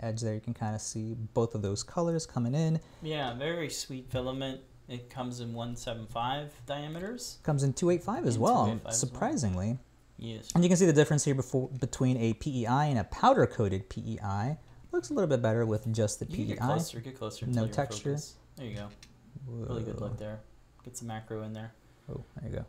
[0.00, 2.80] edge there, you can kind of see both of those colors coming in.
[3.02, 4.60] Yeah, very sweet filament.
[4.88, 7.38] It comes in 175 diameters.
[7.42, 8.92] Comes in 285 as And well, 285 as well.
[9.10, 9.78] surprisingly.
[10.18, 10.50] Yes.
[10.54, 13.88] And you can see the difference here before, between a PEI and a powder coated
[13.88, 14.58] PEI.
[14.92, 16.44] Looks a little bit better with just the You PEI.
[16.44, 17.00] get closer.
[17.00, 17.46] Get closer.
[17.46, 18.10] No in texture.
[18.10, 18.34] focus.
[18.56, 18.88] There you go.
[19.48, 20.40] Really good look there.
[20.84, 21.72] Get some macro in there.
[22.10, 22.64] Oh, there you go.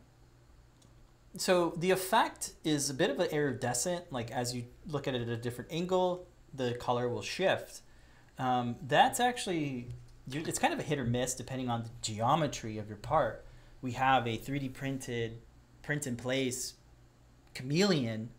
[1.37, 4.11] So the effect is a bit of an iridescent.
[4.11, 7.81] Like as you look at it at a different angle, the color will shift.
[8.39, 9.89] Um, that's actually
[10.31, 13.45] it's kind of a hit or miss depending on the geometry of your part.
[13.81, 15.39] We have a 3D printed,
[15.83, 16.73] print in place
[17.53, 18.29] chameleon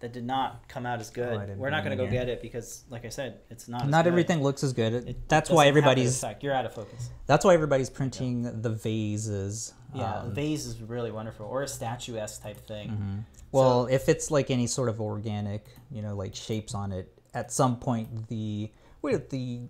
[0.00, 1.56] that did not come out as good.
[1.56, 3.84] We're not going to go get it because, like I said, it's not.
[3.84, 4.92] as Not everything looks as good.
[4.92, 6.22] It that's doesn't why everybody's.
[6.40, 7.10] You're out of focus.
[7.26, 9.72] That's why everybody's printing the vases.
[9.94, 12.90] Yeah, um, the vase is really wonderful, or a statuesque type thing.
[12.90, 13.24] mhm.
[13.52, 17.50] Well, if it's like any sort of organic, you know, like shapes on it, at
[17.50, 19.60] some point the with the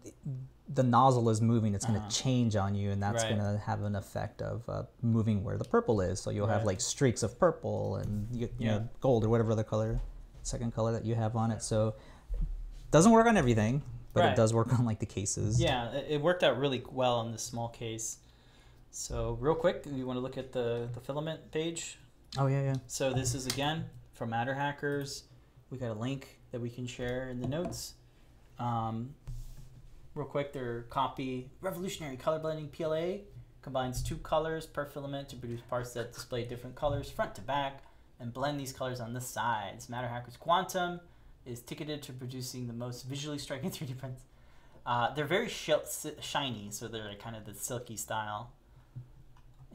[0.69, 2.11] the nozzle is moving, it's going to Uh-huh.
[2.11, 3.37] change on you, and that's Right.
[3.37, 6.19] going to have an effect of uh, moving where the purple is.
[6.21, 8.79] So you'll have like streaks of purple and you, you Yeah.
[8.79, 10.01] know gold or whatever other color,
[10.43, 11.63] second color that you have on it.
[11.63, 11.95] So
[12.91, 14.31] doesn't work on everything, but Right.
[14.31, 15.61] it does work on like the cases.
[15.61, 18.19] Yeah, it it worked out really well on this small case.
[18.91, 21.99] So real quick, you want to look at the, the filament page.
[22.39, 22.75] Oh yeah, yeah.
[22.89, 25.23] So this is again from MatterHackers.
[25.71, 27.95] We got a link that we can share in the notes.
[28.59, 29.15] Um,
[30.17, 33.19] real quick, their copy revolutionary color blending PLA
[33.63, 37.83] combines two colors per filament to produce parts that display different colors front to back.
[38.19, 39.89] and blend these colors on the sides.
[39.89, 41.01] MatterHackers Quantum
[41.45, 44.23] is ticketed to producing the most visually striking 3D prints.
[44.87, 45.69] Uh, they're very sh-
[46.21, 48.53] shiny, so they're like kind of the silky style.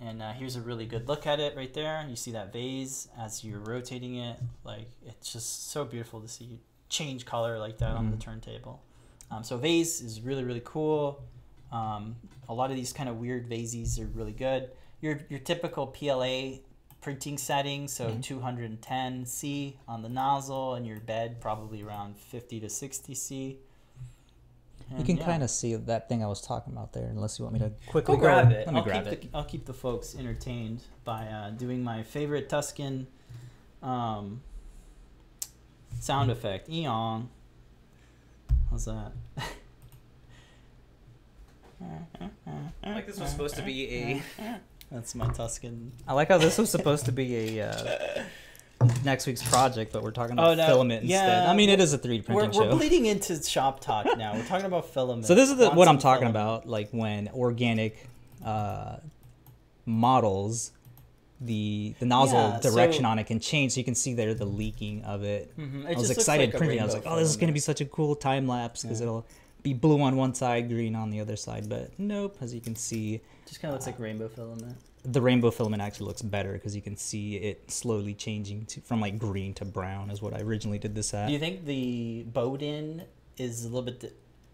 [0.02, 2.04] And uh, here's a really good look at it right there.
[2.10, 4.40] You see that vase as you're rotating it.
[4.64, 8.22] Like it's just so beautiful to see change color like that on the Mhm.
[8.22, 8.82] turntable.
[9.32, 11.24] Um, so vase is really really cool.
[11.72, 12.16] Um,
[12.50, 14.70] a lot of these kind of weird vases are really good.
[15.02, 16.60] Your your typical PLA
[17.02, 18.22] printing setting, so Mhm.
[18.22, 23.58] 210 C on the nozzle, and your bed probably around 50 to 60 C.
[24.98, 27.54] You can kind of see that thing I was talking about there, unless you want
[27.54, 28.66] me to Go quickly grab it.
[28.66, 29.32] Let me I'll grab keep it.
[29.32, 33.06] The, I'll keep the folks entertained by uh, doing my favorite Tusken
[33.82, 34.42] um,
[36.00, 36.70] sound effect.
[36.70, 37.30] Eon.
[38.72, 39.12] How's that?
[42.84, 44.22] I like this was supposed to be a.
[44.92, 45.90] That's my Tusken.
[46.08, 48.24] I like how this was supposed to be a uh,
[49.06, 50.66] next week's project, but we're talking about Oh, no.
[50.66, 51.48] filament instead.
[51.48, 54.34] I mean, it is a 3D We're, printing we're bleeding into shop talk now.
[54.34, 55.28] We're talking about filament.
[55.28, 56.64] So this is the, what I'm talking filament.
[56.64, 58.06] about, like when organic
[58.44, 58.98] uh,
[59.86, 60.72] models,
[61.42, 64.34] the the nozzle Yeah, so- direction on it can change, so you can see there
[64.34, 65.56] the leaking of it.
[65.58, 66.80] Mhm, it I was excited like printing.
[66.80, 69.08] I was like, oh, this is gonna be such a cool time lapse because Yeah.
[69.08, 69.26] it'll
[69.64, 71.68] be blue on one side, green on the other side.
[71.68, 74.78] But nope, as you can see, Just kind of looks like rainbow filament.
[75.04, 79.02] the rainbow filament actually looks better because you can see it slowly changing to, from
[79.02, 81.26] like green to brown is what I originally did this at.
[81.28, 83.04] Do you think the Bowden
[83.38, 84.10] is a little bit di-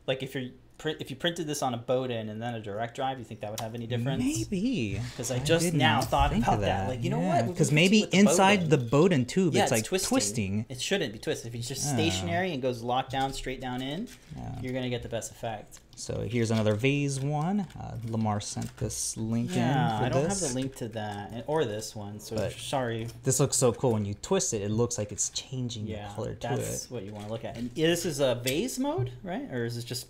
[0.07, 2.95] like if you're print if you printed this on a Bowden and then a direct
[2.95, 4.23] drive, you think that would have any difference?
[4.23, 6.89] Maybe because I just now thought about of that.
[6.89, 7.47] Like, you know what?
[7.47, 8.69] Because maybe with the inside Bowden.
[8.69, 10.09] the Bowden tube, Yeah, it's like twisting.
[10.09, 10.65] twisting.
[10.69, 11.47] It shouldn't be twisted.
[11.53, 14.59] If it's just stationary and goes locked down straight down in, Yeah.
[14.61, 15.79] you're gonna get the best effect.
[15.95, 17.61] So here's another vase one.
[17.79, 20.41] Uh, Lamar sent this link Yeah, in I don't this.
[20.41, 23.07] have the link to that or this one, so But- sorry.
[23.23, 24.61] This looks so cool when you twist it.
[24.61, 26.57] It looks like it's changing Yeah, the color to it.
[26.57, 27.57] that's what you want to look at.
[27.57, 29.51] And this is a vase mode, right?
[29.51, 30.05] Or is this just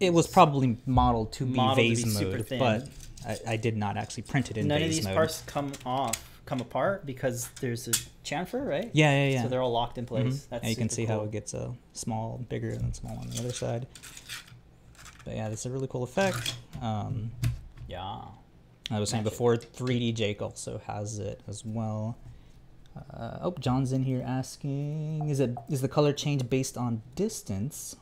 [0.00, 2.58] It was probably modeled to be Modeled to vase be super mode, thin.
[2.58, 2.88] but
[3.26, 5.14] I, I did not actually print it in none vase of these mode.
[5.14, 7.92] parts come off, come apart because there's a
[8.24, 8.90] chamfer, right?
[8.92, 9.42] yeah, yeah, yeah.
[9.42, 10.08] So they're all locked in Mhm.
[10.08, 10.46] place.
[10.50, 13.38] That's and you can see how it gets a small, bigger, and small on the
[13.38, 13.86] other side.
[15.24, 16.54] But yeah, that's a really cool effect.
[16.82, 17.32] Um,
[17.88, 18.20] Yeah.
[18.90, 22.16] I was saying before, 3D Jake also has it as well.
[23.12, 27.96] Uh, oh, John's in here asking: Is it is the color change based on distance?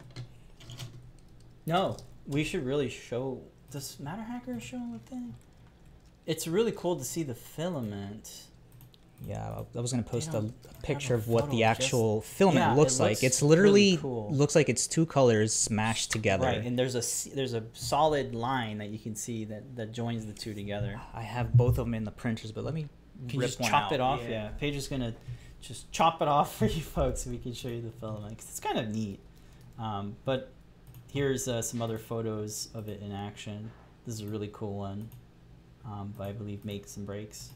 [1.66, 1.96] No,
[2.26, 3.40] we should really show.
[3.70, 5.34] Does MatterHacker show a thing?
[6.26, 8.44] It's really cool to see the filament.
[9.26, 12.20] Yeah, I was gonna post a, a picture a of what photo, the just- actual
[12.22, 13.10] filament Yeah, it looks like.
[13.10, 14.30] looks It's really literally cool.
[14.32, 16.46] looks like it's two colors smashed together.
[16.46, 19.92] Right, and there's a s- there's a solid line that you can see that that
[19.92, 21.00] joins the two together.
[21.14, 22.88] I have both of them in the printers, but let me
[23.28, 23.92] Can you rip just one chop out.
[23.92, 24.20] it off?
[24.28, 24.48] Yeah.
[24.58, 25.14] Paige is gonna
[25.62, 28.48] just chop it off for you folks, so we can show you the filament 'cause
[28.50, 29.20] it's kind of neat.
[29.78, 30.52] Um, but
[31.14, 33.70] here's uh, some other photos of it in action.
[34.04, 35.08] This is a really cool one.
[35.86, 37.50] Um, by I believe Makes and Breaks.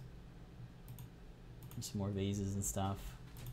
[1.75, 2.97] And some more vases and stuff.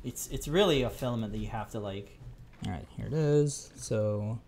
[0.04, 2.18] It's it's really a filament that you have to like.
[2.66, 3.72] All right, here it is.
[3.76, 4.40] So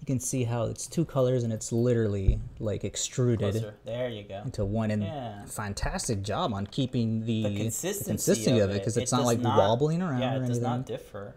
[0.00, 3.74] you can see how it's two colors and it's literally like extruded Closer.
[3.84, 4.42] There you go.
[4.44, 4.90] into one.
[4.90, 5.44] And Yeah.
[5.46, 9.42] fantastic job on keeping the, The consistency, consistency of it because it's not does like
[9.42, 10.62] wobbling around Yeah, it does anything.
[10.62, 11.34] not differ.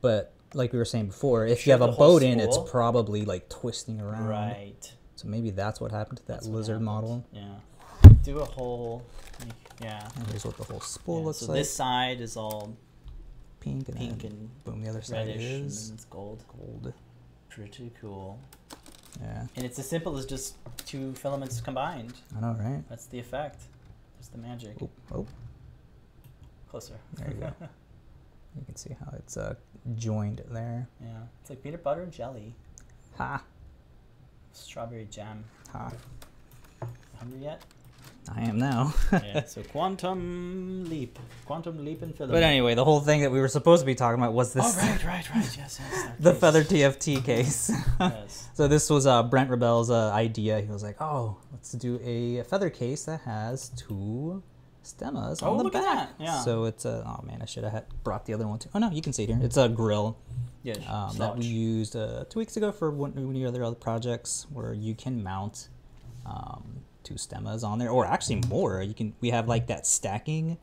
[0.00, 4.00] but like we were saying before, if you have a Bowden, it's probably like twisting
[4.00, 4.26] around.
[4.28, 4.92] Right.
[5.16, 7.24] So maybe that's what happened to that That's lizard model.
[7.32, 7.54] Yeah.
[8.22, 9.04] Do a whole.
[9.82, 10.08] Yeah.
[10.16, 11.56] And here's what the whole spool Yeah, looks so like.
[11.60, 12.76] this side is all
[13.60, 16.44] pink and pink and boom, the other side reddish, and is then it's gold.
[16.48, 16.92] gold.
[17.48, 18.38] Pretty cool.
[19.20, 22.14] Yeah, And it's as simple as just two filaments combined.
[22.36, 22.82] I know, right?
[22.88, 23.60] That's the effect.
[24.16, 24.76] That's the magic.
[24.82, 25.26] Oh, oh,
[26.68, 26.94] Closer.
[27.14, 27.52] There you go.
[28.58, 29.54] you can see how it's uh,
[29.96, 30.88] joined there.
[31.00, 31.08] yeah.
[31.40, 32.54] It's like peanut butter and jelly.
[33.18, 33.42] Ha,
[34.52, 35.44] Strawberry jam.
[35.72, 35.92] ha.
[37.18, 37.62] Hungry yet?
[38.34, 38.94] I am now.
[39.12, 39.44] yeah.
[39.44, 41.18] So quantum leap.
[41.44, 42.34] Quantum leap and filament.
[42.36, 44.64] But anyway, the whole thing that we were supposed to be talking about was this
[44.64, 45.56] Oh, right, right, right.
[45.56, 46.08] Yes, yes.
[46.20, 46.40] the case.
[46.40, 47.70] Feather TFT case.
[48.00, 48.48] Yes.
[48.54, 50.60] so this was uh, Brent Rebel's uh, idea.
[50.60, 54.42] He was like, "Oh, let's do a feather case that has two
[54.84, 56.40] stemmas Oh, on the back." yeah.
[56.40, 58.68] So it's a oh man, I should have had brought the other one too.
[58.74, 59.38] Oh no, you can see it here.
[59.42, 60.16] It's a grill
[60.62, 60.74] Yeah.
[60.88, 63.74] um, that we used uh, two weeks ago for one, one of the other other
[63.76, 65.68] projects where you can mount
[66.26, 68.82] um, two stemmas on there, or actually more.
[68.82, 70.56] You can we have like that stacking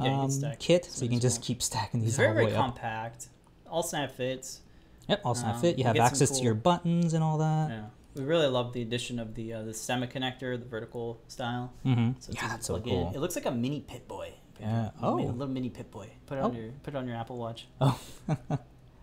[0.00, 1.46] Yeah, um, stack kit, so you can just well.
[1.46, 2.64] keep stacking It's these very, all the very way up.
[2.64, 3.28] compact.
[3.70, 4.60] All snap fits.
[5.08, 5.78] Yep, all snap Um, fit.
[5.78, 7.68] You have access to your buttons and all that.
[7.70, 7.84] Yeah.
[8.14, 11.72] We really love the addition of the uh, the Stemma connector, the vertical style.
[11.84, 12.12] Mm-hmm.
[12.20, 12.92] So it's yeah, that's so plug in.
[12.94, 13.12] cool.
[13.14, 14.34] It looks like a mini Pip-Boy.
[14.60, 14.90] Yeah.
[15.00, 15.32] Little mini- Oh.
[15.32, 16.10] little mini Pip-Boy.
[16.26, 16.44] Put it Oh.
[16.44, 17.66] on your put it on your Apple Watch.
[17.80, 17.98] Oh,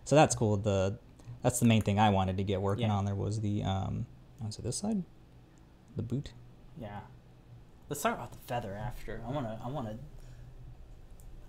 [0.04, 0.56] so that's cool.
[0.56, 0.98] The
[1.42, 2.94] that's the main thing I wanted to get working Yeah.
[2.94, 3.04] on.
[3.04, 4.06] There was the um,
[4.40, 5.02] was it this side?
[5.96, 6.32] The boot.
[6.80, 7.00] Yeah.
[7.90, 9.20] Let's talk about the feather after.
[9.26, 9.98] I wanna I wanna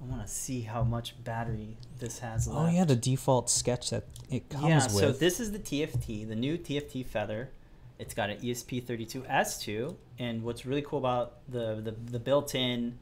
[0.04, 2.60] I wanna see how much battery this has left.
[2.60, 4.91] Oh yeah, the default sketch that it comes yeah, with.
[4.91, 7.51] so this is the TFT, the new TFT feather.
[7.99, 12.99] It's got an E ESP32S2, and what's really cool about the the, the built-in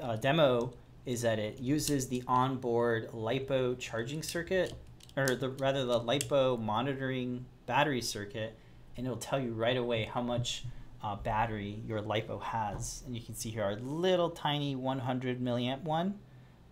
[0.00, 0.72] uh, demo
[1.06, 4.74] is that it uses the onboard LiPo charging circuit,
[5.16, 8.56] or the rather the LiPo monitoring battery circuit,
[8.96, 10.64] and it'll tell you right away how much
[11.02, 13.02] uh, battery your LiPo has.
[13.06, 16.20] And you can see here our little tiny 100 milliamp one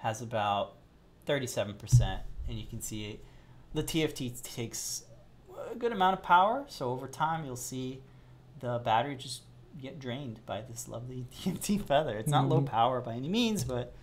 [0.03, 0.75] has about
[1.27, 3.25] 37%, and you can see it
[3.75, 5.05] the TFT takes
[5.71, 8.03] a good amount of power, so over time you'll see
[8.61, 9.43] the battery just
[9.81, 12.19] get drained by this lovely TFT feather.
[12.19, 12.67] It's not low Mhm.
[12.67, 13.95] power by any means, but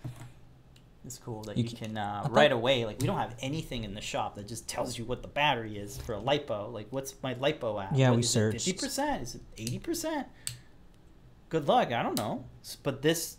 [1.04, 2.84] it's cool that You you, can uh, thought- right away.
[2.84, 5.78] Like we don't have anything in the shop that just tells you what the battery
[5.78, 6.72] is for a lipo.
[6.72, 7.94] Like what's my lipo at?
[7.94, 8.64] Yeah, What, we is it searched.
[8.64, 9.22] Fifty percent?
[9.22, 10.26] Is it eighty percent?
[11.48, 11.92] Good luck.
[11.92, 12.44] I don't know,
[12.82, 13.36] but this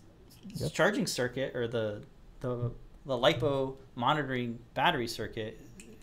[0.55, 0.71] Yep.
[0.73, 2.03] charging circuit or the
[2.41, 2.71] the
[3.05, 5.59] the lipo monitoring battery circuit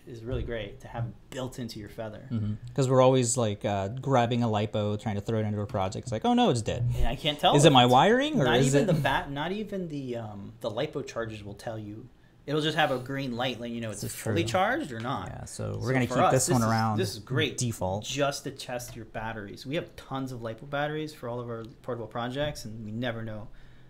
[0.07, 2.27] is really great to have built into your feather.
[2.69, 6.07] Because we're always like uh, grabbing a lipo, trying to throw it into a project.
[6.07, 6.89] It's like, oh no, it's dead.
[6.97, 7.55] And I can't tell.
[7.55, 8.87] Is it my wiring or not even it?
[8.87, 9.31] the bat?
[9.31, 12.09] Not even the um the lipo chargers will tell you.
[12.47, 14.49] It'll just have a green light letting you know it's fully true.
[14.53, 15.29] charged or not.
[15.29, 16.97] Yeah, so we're So gonna keep us, this one is- around.
[16.99, 17.59] This is great.
[17.59, 18.05] Default.
[18.05, 19.67] Just to test your batteries.
[19.67, 23.23] We have tons of lipo batteries for all of our portable projects, and we never
[23.23, 23.49] know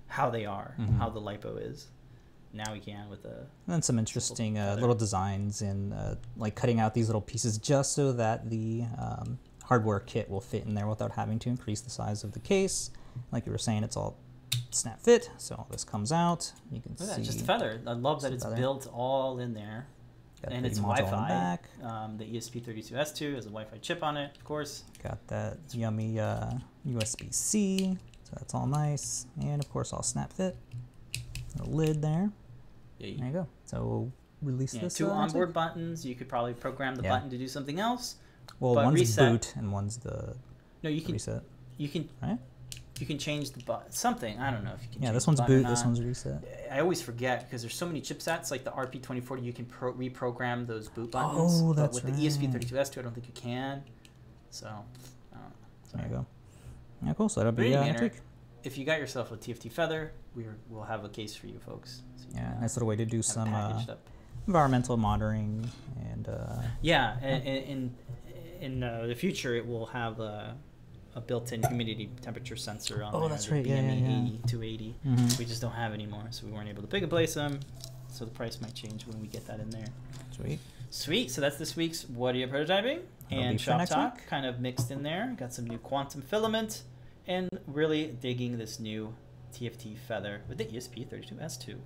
[0.09, 0.99] how they are, Mhm.
[0.99, 1.87] how the lipo is.
[2.59, 6.57] Now we can with the And then some interesting uh, little designs in uh, like
[6.57, 10.75] cutting out these little pieces just so that the um, hardware kit will fit in
[10.75, 12.91] there without having to increase the size of the case.
[13.31, 14.19] Like you were saying, it's all
[14.71, 16.53] snap fit, so all this comes out.
[16.73, 17.81] You can Look see that, just a feather.
[17.87, 18.57] I love that it's feather.
[18.57, 19.87] built all in there.
[20.43, 21.59] got and it's module on the Wi-Fi.
[21.85, 24.83] Um, the ESP32S2 has a Wi-Fi chip on it, of course.
[25.03, 26.51] Got that yummy uh,
[26.87, 30.57] USB C, so that's all nice, and of course all snap fit.
[31.57, 32.31] The lid there.
[32.99, 33.47] Yeah, There you go.
[33.65, 34.13] So we'll
[34.53, 34.95] release yeah, this.
[34.95, 36.05] two uh, onboard buttons.
[36.05, 37.11] You could probably program the Yeah.
[37.11, 38.17] button to do something else.
[38.61, 39.31] Well, one's reset.
[39.33, 40.35] boot and one's the
[40.83, 41.43] No, you can reset.
[41.77, 42.39] you can Right?
[42.99, 43.93] you can change the button.
[43.93, 45.03] Something I don't know if you can.
[45.03, 45.65] Yeah, this one's boot.
[45.67, 46.43] This one's reset.
[46.73, 49.45] I always forget because there's so many chipsets like the RP2040.
[49.45, 51.61] You can pro- reprogram those boot buttons.
[51.63, 52.33] Oh, that's but with the right.
[52.33, 53.83] ESP32S2, I don't think you can.
[54.51, 54.67] So,
[55.33, 55.39] I.
[55.95, 56.27] There you go.
[57.05, 57.29] Yeah, cool.
[57.29, 58.23] So that'll be uh, anyway, next week.
[58.69, 62.03] If you got yourself a TFT feather, we're, we'll have a case for you folks.
[62.17, 63.83] So you Yeah, nice little way to do some uh,
[64.47, 65.71] environmental monitoring
[66.13, 67.95] and uh, Yeah, and in
[68.61, 70.55] in uh, the future, it will have a,
[71.15, 73.29] a built-in humidity temperature sensor on Oh, there.
[73.31, 74.35] that's the right, yeah, yeah, BME yeah.
[74.35, 74.95] 80, 280.
[75.07, 75.39] Mhm.
[75.39, 77.61] We just don't have anymore, so we weren't able to pick and place them.
[78.09, 79.87] So the price might change when we get that in there.
[80.37, 80.59] sweet.
[80.91, 81.31] Sweet.
[81.31, 83.01] So that's this week's What Are You Prototyping?
[83.31, 84.27] That'll and Shop Talk week.
[84.27, 85.35] kind of mixed in there.
[85.39, 86.83] Got some new quantum filament
[87.29, 89.15] and really digging this new
[89.53, 91.77] TFT feather with the E ESP32S2.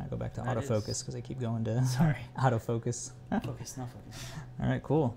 [0.00, 2.16] I go back to That autofocus because I keep going to Sorry.
[2.38, 3.10] autofocus.
[3.42, 4.24] focus, not focus.
[4.62, 5.16] All right, cool.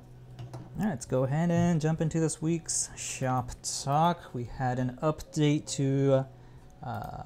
[0.80, 3.52] All right, let's go ahead and jump into this week's shop
[3.84, 4.34] talk.
[4.34, 6.26] We had an update to
[6.82, 7.24] uh,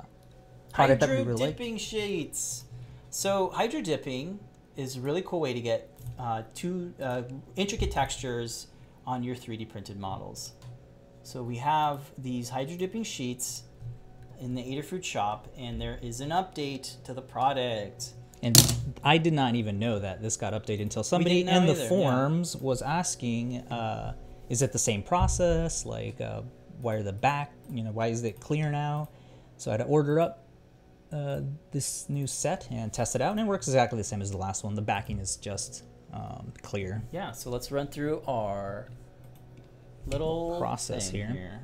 [0.74, 2.66] product that we Hydro dipping sheets.
[3.10, 4.40] So hydro dipping
[4.76, 7.24] is a really cool way to get uh, two uh,
[7.56, 8.68] intricate textures
[9.06, 10.52] on your 3D printed models.
[11.28, 13.64] So we have these hydro dipping sheets
[14.40, 18.14] in the Adafruit shop, and there is an update to the product.
[18.42, 18.58] And
[19.04, 22.62] I did not even know that this got updated until somebody in the either, yeah.
[22.62, 24.16] was asking, uh,
[24.48, 25.86] "Is it the same process?
[25.86, 26.44] Like, uh,
[26.80, 27.52] why are the back?
[27.70, 29.10] You know, why is it clear now?"
[29.58, 30.48] So I had to order up
[31.12, 34.32] uh, this new set and test it out, and it works exactly the same as
[34.32, 34.76] the last one.
[34.76, 37.04] The backing is just um, clear.
[37.12, 38.88] Yeah, so let's run through our
[40.08, 41.62] little Process thing here.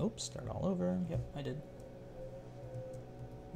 [0.00, 0.98] Oops, start all over.
[1.08, 1.60] Yep, I did.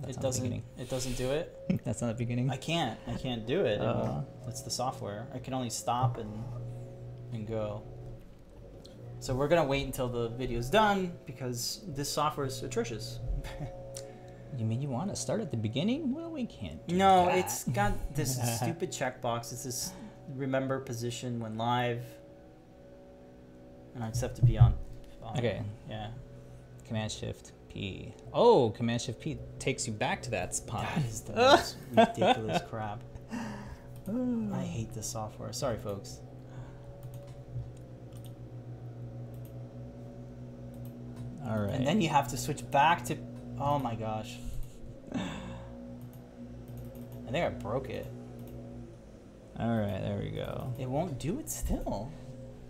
[0.00, 0.64] That's it doesn't.
[0.78, 1.56] It doesn't do it.
[1.84, 2.50] That's not the beginning.
[2.50, 2.98] I can't.
[3.06, 3.80] I can't do it.
[3.80, 4.22] Uh.
[4.48, 5.28] It's the software.
[5.34, 6.44] I can only stop and
[7.32, 7.82] and go.
[9.20, 13.20] So we're gonna wait until the video's done because this software is atrocious.
[14.56, 16.14] You mean you want to start at the beginning?
[16.14, 16.86] Well, we can't.
[16.86, 17.38] Do no, that.
[17.38, 19.52] it's got this stupid checkbox.
[19.52, 19.92] It's this
[20.28, 22.04] remember position when live,
[23.94, 24.74] and I just have to be on.
[25.22, 25.62] on- Okay.
[25.88, 26.08] Yeah.
[26.86, 28.12] Command Shift P.
[28.32, 30.86] Oh, Command Shift P takes you back to that spot.
[30.94, 33.02] That is the most ridiculous crap.
[33.32, 35.52] I hate this software.
[35.52, 36.20] Sorry, folks.
[41.46, 41.74] All right.
[41.74, 43.16] And then you have to switch back to.
[43.58, 44.36] Oh my gosh.
[45.14, 45.20] I
[47.30, 48.06] think I broke it.
[49.58, 50.72] All right, there we go.
[50.78, 52.10] It won't do it still.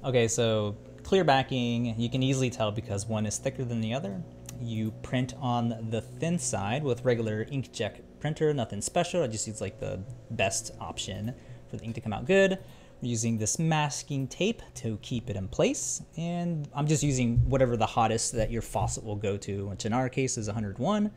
[0.05, 4.23] Okay, so clear backing, you can easily tell because one is thicker than the other.
[4.61, 9.23] You print on the thin side with regular inkjet printer, nothing special.
[9.23, 11.35] I just use like the best option
[11.69, 12.59] for the ink to come out good.
[13.03, 16.03] We're using this masking tape to keep it in place.
[16.17, 19.93] And I'm just using whatever the hottest that your faucet will go to, which in
[19.93, 21.11] our case is 101,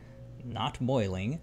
[0.44, 1.40] not boiling.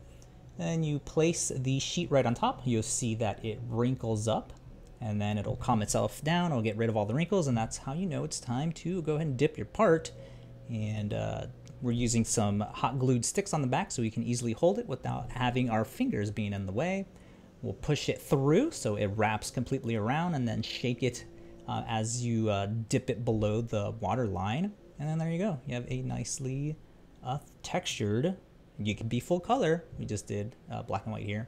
[0.57, 2.61] Then you place the sheet right on top.
[2.63, 4.53] You'll see that it wrinkles up
[5.05, 6.51] and then it'll calm itself down.
[6.51, 9.03] It'll get rid of all the wrinkles, and that's how you know it's time to
[9.03, 10.11] go ahead and dip your part.
[10.67, 11.45] And uh,
[11.79, 14.87] we're using some hot glued sticks on the back so we can easily hold it
[14.87, 17.05] without having our fingers being in the way.
[17.61, 21.25] We'll push it through so it wraps completely around and then shake it
[21.67, 24.73] uh, as you uh, dip it below the water line.
[24.97, 25.59] And then there you go.
[25.67, 26.77] You have a nicely
[27.23, 28.37] uh, textured,
[28.79, 29.85] you can be full color.
[29.99, 31.47] We just did uh, black and white here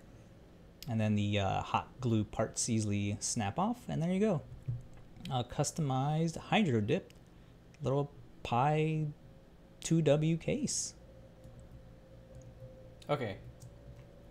[0.90, 4.42] and then the uh, hot glue parts easily snap off and there you go
[5.32, 7.14] a customized hydro dip
[7.82, 8.12] little
[8.44, 9.06] pi
[9.84, 10.94] 2w case
[13.10, 13.38] Okay.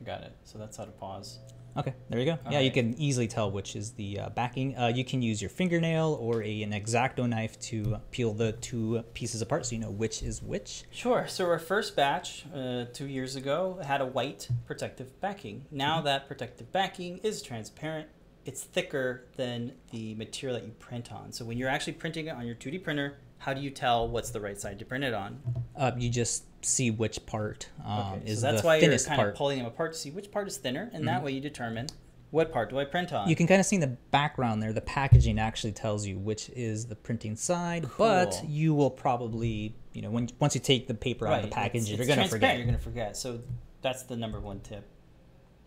[0.05, 0.33] Got it.
[0.45, 1.39] So that's how to pause.
[1.77, 4.87] Okay there you go yeah you can easily tell which is the uh, backing uh,
[4.89, 9.43] you can use your fingernail or a, an X-Acto knife to peel the two pieces
[9.43, 11.27] apart so you know which is which Sure.
[11.29, 15.66] So our first batch uh, two years ago had a white protective backing.
[15.70, 18.09] Now that protective backing is transparent.
[18.45, 21.33] It's thicker than the material that you print on.
[21.33, 24.30] So when you're actually printing it on your 2D printer, how do you tell what's
[24.30, 25.41] the right side to print it on?
[25.76, 29.16] uh, you just see which part um, Okay, is so that's the why you're kind
[29.16, 31.41] part of pulling them apart to see which part is thinner, and that way you
[31.41, 31.87] determine
[32.30, 33.28] what part do I print on.
[33.28, 36.51] You can kind of see in the background there, the packaging actually tells you which
[36.51, 40.95] is the printing side, but you will probably, you know, when once you take the
[40.95, 42.57] paper out of the package, it's you're going to forget.
[42.57, 43.16] You're gonna forget.
[43.16, 43.41] So
[43.80, 44.84] that's the number one tip.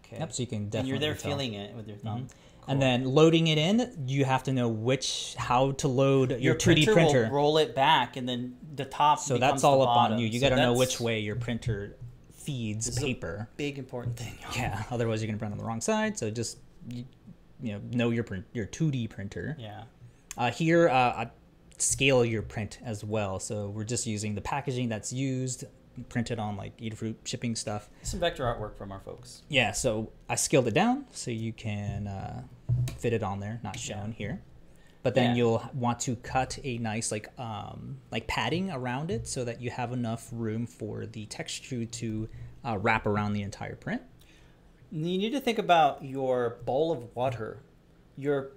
[0.05, 0.17] Okay.
[0.19, 1.31] Yep, so you can definitely and you're there tell.
[1.31, 2.27] feeling it with your thumb.
[2.69, 6.55] And then loading it in, you have to know which how to load your, your
[6.55, 7.23] 2D printer, printer.
[7.25, 9.19] will roll it back, and then the top.
[9.19, 10.27] so that's all up on you.
[10.27, 11.97] You So got to know which way your printer
[12.31, 13.49] feeds This is a- paper.
[13.57, 14.37] Big important thing.
[14.55, 16.17] Yeah, otherwise you're going to print on the wrong side.
[16.17, 16.57] So just
[16.89, 17.05] you,
[17.61, 19.57] you know know your print your 2D printer.
[19.59, 19.83] Yeah.
[20.37, 21.29] Uh, here, uh, I
[21.79, 23.39] scale your print as well.
[23.39, 25.65] So we're just using the packaging that's used,
[26.07, 27.89] printed on like Adafruit shipping stuff.
[28.03, 29.41] Some vector artwork from our folks.
[29.49, 32.43] Yeah, so I scaled it down so you can uh,
[32.97, 34.41] fit it on there, not shown here.
[35.01, 35.35] But then Yeah.
[35.37, 39.69] you'll want to cut a nice like um, like padding around it so that you
[39.69, 42.29] have enough room for the texture to
[42.65, 44.01] uh, wrap around the entire print.
[44.91, 47.59] You need to think about your bowl of water.
[48.17, 48.51] Your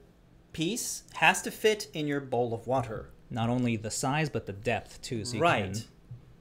[0.53, 3.11] piece has to fit in your bowl of water.
[3.31, 5.25] Not only the size but the depth too.
[5.25, 5.73] So you right.
[5.73, 5.83] can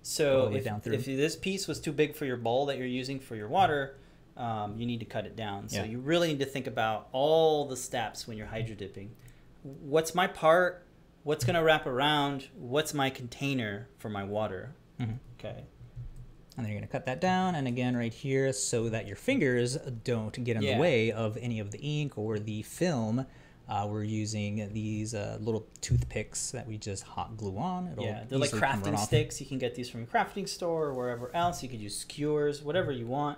[0.02, 3.36] So if, if this piece was too big for your bowl that you're using for
[3.36, 3.98] your water,
[4.38, 5.68] um, you need to cut it down.
[5.70, 5.84] So Yeah.
[5.86, 9.12] you really need to think about all the steps when you're hydro dipping.
[9.64, 10.86] What's my part?
[11.24, 12.48] What's going to wrap around?
[12.56, 14.74] What's my container for my water?
[15.00, 15.20] Mhm.
[15.40, 15.64] Okay.
[16.58, 19.16] And then you're going to cut that down, and again right here, so that your
[19.16, 20.76] fingers don't get in Yeah.
[20.76, 23.26] the way of any of the ink or the film.
[23.70, 27.88] Uh, we're using these uh, little toothpicks that we just hot glue on.
[27.88, 29.40] It'll yeah, they're like easily come right crafting sticks.
[29.40, 31.64] You can get these from a crafting store or wherever else.
[31.64, 33.38] You could use skewers, whatever you want.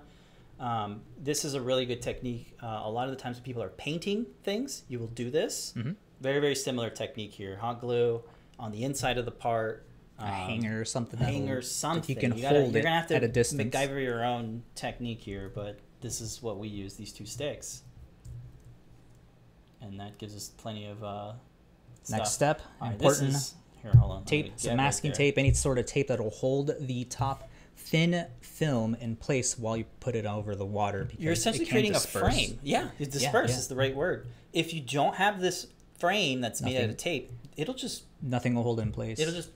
[0.59, 2.55] Um, this is a really good technique.
[2.61, 5.73] Uh, a lot of the times when people are painting things, you will do this.
[5.75, 5.95] Mhm.
[6.21, 7.57] Very, very similar technique here.
[7.57, 8.21] Hot glue
[8.59, 9.85] on the inside of the part.
[10.19, 11.19] A hanger or something.
[11.19, 12.15] Um, hanger, something.
[12.15, 13.61] You can gotta, hold you're gonna have to at a distance.
[13.75, 16.93] MacGyver your own technique here, but this is what we use.
[16.95, 17.81] These two sticks,
[19.81, 21.33] and that gives us plenty of uh,
[22.09, 22.27] Next stuff.
[22.27, 23.91] step, All right, important is here.
[23.97, 24.25] Hold on.
[24.25, 25.17] tape, some masking there.
[25.17, 27.49] tape, any sort of tape that'll hold the top
[27.85, 31.05] thin film in place while you put it over the water.
[31.05, 32.21] Because You're essentially creating disperse.
[32.21, 32.59] a frame.
[32.63, 33.57] Yeah, it disperse yeah.
[33.57, 34.27] is the right word.
[34.53, 35.67] If you don't have this
[35.99, 39.19] frame that's made out of tape, it'll just Nothing will hold in place.
[39.19, 39.49] it'll just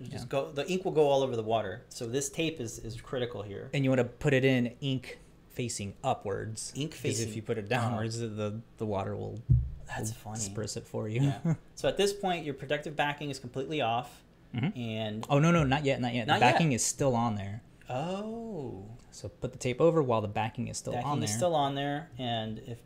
[0.00, 0.28] it'll just Yeah.
[0.28, 0.50] go.
[0.52, 1.82] The ink will go all over the water.
[1.88, 3.70] So this tape is is critical here.
[3.72, 5.18] and you want to put it in ink
[5.50, 6.72] facing upwards.
[6.76, 9.40] Ink facing- if you put it downwards, the the water will,
[9.86, 10.36] That's will funny.
[10.38, 11.20] disperse it for you.
[11.22, 11.54] Yeah.
[11.76, 14.22] so at this point, your protective backing is completely off,
[14.54, 14.76] Mhm.
[14.76, 16.26] and oh no no not yet not yet.
[16.26, 16.52] Not the yet.
[16.52, 17.62] backing is still on there.
[17.90, 21.28] oh, So put the tape over while the backing is still backing on there.
[21.28, 22.78] is still on there, and if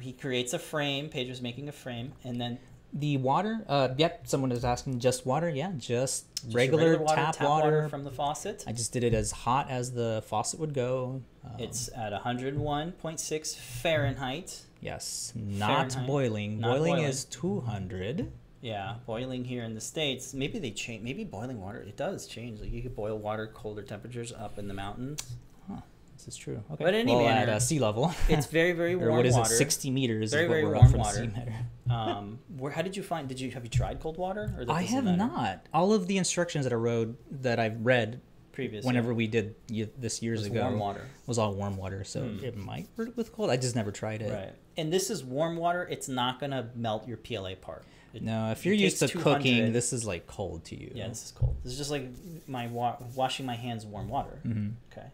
[0.00, 2.58] he creates a frame, Pedro's making a frame, and then
[2.92, 3.64] the water.
[3.68, 4.26] Uh, yep.
[4.26, 5.48] Someone is asking just water.
[5.50, 7.86] Yeah, just, just your regular, tap, water.
[7.88, 8.64] from the faucet.
[8.66, 11.20] I just did it as hot as the faucet would go.
[11.44, 14.62] Um, It's at 101.6 Fahrenheit.
[14.80, 16.06] yes, not Fahrenheit.
[16.06, 16.60] boiling.
[16.60, 17.04] Not boiling, boiling.
[17.04, 18.32] is two hundred.
[18.60, 20.34] Yeah, boiling here in the states.
[20.34, 21.02] Maybe they change.
[21.02, 21.78] Maybe boiling water.
[21.80, 22.60] It does change.
[22.60, 25.36] Like you could boil water colder temperatures up in the mountains.
[25.68, 25.76] Huh.
[26.16, 26.62] This is true.
[26.72, 26.82] Okay.
[26.84, 28.12] But any well, at uh, sea level.
[28.28, 29.54] It's very very or warm what is water.
[29.54, 29.58] it?
[29.58, 30.32] 60 meters.
[30.32, 31.32] Very, very warm water.
[31.90, 33.28] um, where how did you find?
[33.28, 34.52] Did you have you tried cold water?
[34.58, 35.66] Or I have not.
[35.72, 38.84] All of the instructions that I wrote that I've read Previous.
[38.84, 39.54] whenever we did
[39.96, 41.06] this years ago warm water.
[41.28, 42.44] was all warm water, so Hmm.
[42.44, 43.50] it might work with cold.
[43.50, 44.32] I just never tried it.
[44.32, 44.52] Right.
[44.76, 45.86] And this is warm water.
[45.88, 47.84] It's not gonna melt your PLA part.
[48.14, 50.90] It- No, if you're used to cooking, this is like cold to you.
[50.94, 51.56] Yeah, this is cold.
[51.62, 52.08] This is just like
[52.46, 54.38] my wa- washing my hands in warm water.
[54.42, 55.06] hmm Okay.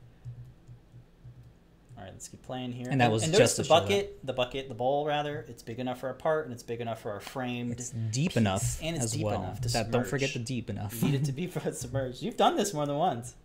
[1.96, 2.88] All right, let's keep playing here.
[2.90, 5.44] And that was notice just the bucket, the bucket, the bowl rather.
[5.48, 7.72] It's big enough for our part, and it's big enough for our framed.
[7.72, 9.42] It's deep piece, enough and it's as deep well.
[9.42, 10.46] enough to that, don't forget the submerge.
[10.48, 11.00] deep enough.
[11.02, 12.20] You need it to be for submerged.
[12.22, 13.36] You've done this more than once.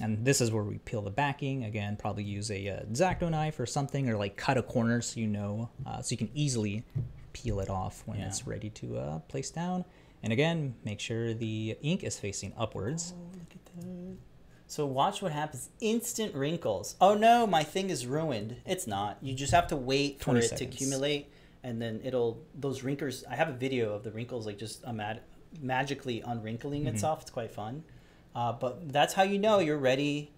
[0.00, 1.64] And this is where we peel the backing.
[1.64, 5.20] Again, probably use a uh, X-Acto knife or something, or like cut a corner so
[5.20, 6.84] you know, uh, so you can easily
[7.36, 8.26] peel it off when Yeah.
[8.28, 9.84] it's ready to uh, place down.
[10.22, 13.12] And again, make sure the ink is facing upwards.
[13.14, 14.16] Oh, look at that.
[14.66, 15.68] So watch what happens.
[15.80, 16.96] Instant wrinkles.
[17.00, 18.56] Oh no, my thing is ruined.
[18.64, 19.18] It's not.
[19.22, 21.30] You just have to wait for 20 it to accumulate,
[21.62, 23.22] and then it'll those wrinkles.
[23.30, 25.20] I have a video of the wrinkles like just a mad,
[25.60, 26.94] magically unwrinkling Mm-hmm.
[26.94, 27.22] itself.
[27.22, 27.84] It's quite fun.
[28.34, 30.32] Uh, but that's how you know you're ready.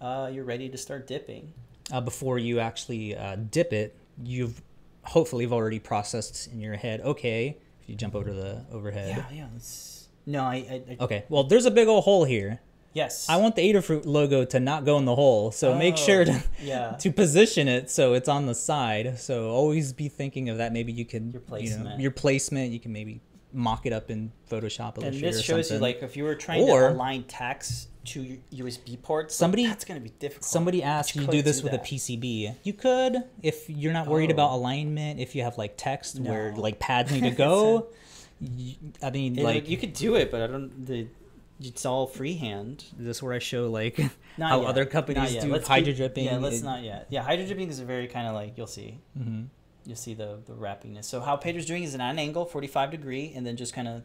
[0.00, 1.52] Uh, you're ready to start dipping.
[1.92, 3.94] Uh, before you actually uh, dip it,
[4.24, 4.62] you've
[5.06, 7.00] hopefully you've already processed in your head.
[7.00, 9.24] Okay, if you jump over to the overhead.
[9.30, 9.46] Yeah, yeah.
[9.52, 10.08] Let's...
[10.26, 10.54] No, I.
[10.54, 12.60] I, I Okay, well, there's a big old hole here.
[12.94, 13.28] Yes.
[13.28, 16.24] I want the Adafruit logo to not go in the hole, so make sure Oh,
[16.26, 16.92] to yeah.
[17.00, 19.18] to position it so it's on the side.
[19.18, 20.72] So always be thinking of that.
[20.72, 22.00] Maybe you can Your you know, placement.
[22.00, 22.72] your placement.
[22.72, 23.20] You can maybe
[23.52, 26.88] mock it up in Photoshop, And this shows you like if you were trying Or-
[26.88, 30.44] to align text to USB ports, Somebody- that's gonna be difficult.
[30.44, 31.80] Somebody asked you to do this with that.
[31.80, 32.54] a PCB.
[32.62, 34.34] You could if you're not worried Oh.
[34.34, 35.20] about alignment.
[35.20, 37.88] If you have like text where like pads need to go.
[38.40, 40.86] you, I mean, It- like you could do it, but I don't.
[40.86, 41.06] The
[41.60, 42.84] it's all freehand.
[42.98, 43.98] this where I show like
[44.36, 44.68] Not how yet.
[44.70, 47.06] other companies do Let's hydro keep- Yeah, let's It- not yet.
[47.10, 48.98] Yeah, hydro dripping is a very kind of like you'll see.
[49.18, 49.46] mhm.
[49.86, 51.04] You'll see the the wrappingness.
[51.04, 53.86] So how Pedro's doing is at an angle, forty five degree, and then just kind
[53.86, 54.02] of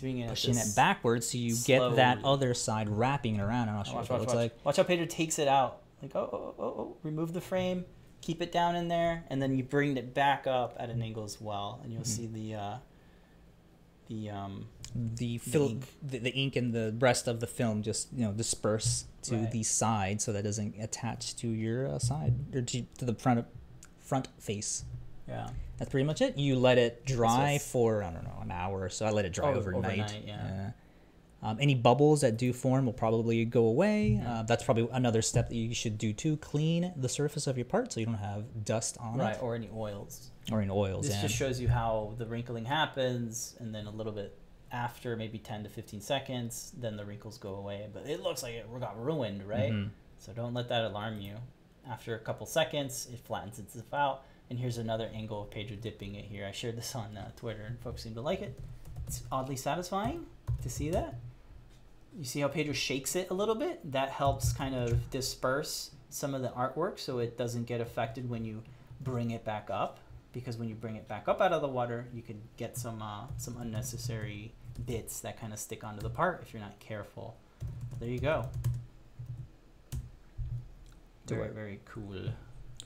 [0.00, 0.28] doing it.
[0.28, 3.68] Pushing it backwards so you get that other side wrapping around.
[3.68, 4.42] And I'll show you Watch, it watch, looks watch.
[4.42, 4.64] like.
[4.64, 5.82] Watch how Pedro takes it out.
[6.02, 7.84] Like oh, oh, oh, oh, remove the frame,
[8.20, 11.24] keep it down in there, and then you bring it back up at an angle
[11.24, 12.32] as well, and you'll Mm-hmm.
[12.34, 12.76] see the uh,
[14.08, 15.84] the um the film, ink.
[16.02, 19.50] the, the ink and the rest of the film just you know disperse to Right.
[19.50, 23.40] the side so that doesn't attach to your uh, side or to, to the front
[23.40, 23.46] of,
[23.98, 24.84] front face.
[25.28, 25.48] yeah.
[25.78, 26.38] That's pretty much it.
[26.38, 29.06] You let it dry for I don't know an hour or so.
[29.06, 29.84] I let it dry Oh, overnight.
[30.00, 30.70] overnight, yeah.
[31.42, 34.18] Um, any bubbles that do form will probably go away.
[34.20, 34.38] Yeah.
[34.40, 36.38] Uh, that's probably another step that you should do too.
[36.38, 39.54] Clean the surface of your part so you don't have dust on Right, it or
[39.54, 40.30] any oils.
[40.50, 41.06] or any oils.
[41.06, 41.22] This yeah.
[41.22, 44.36] just shows you how the wrinkling happens, and then a little bit
[44.72, 47.86] after, maybe 10 to 15 seconds, then the wrinkles go away.
[47.92, 49.72] But it looks like it got ruined, right?
[49.72, 49.90] Mhm.
[50.18, 51.34] So don't let that alarm you.
[51.88, 54.22] After a couple seconds, it flattens itself out.
[54.48, 56.46] And here's another angle of Pedro dipping it here.
[56.46, 58.58] I shared this on uh, Twitter, and folks seem to like it.
[59.06, 60.26] It's oddly satisfying
[60.62, 61.16] to see that.
[62.18, 63.92] You see how Pedro shakes it a little bit?
[63.92, 68.44] That helps kind of disperse some of the artwork so it doesn't get affected when
[68.44, 68.62] you
[69.00, 69.98] bring it back up.
[70.32, 73.00] Because when you bring it back up out of the water, you could get some
[73.00, 74.52] uh, some unnecessary
[74.86, 77.36] bits that kind of stick onto the part if you're not careful.
[77.98, 78.46] There you go.
[81.26, 82.32] Very very cool.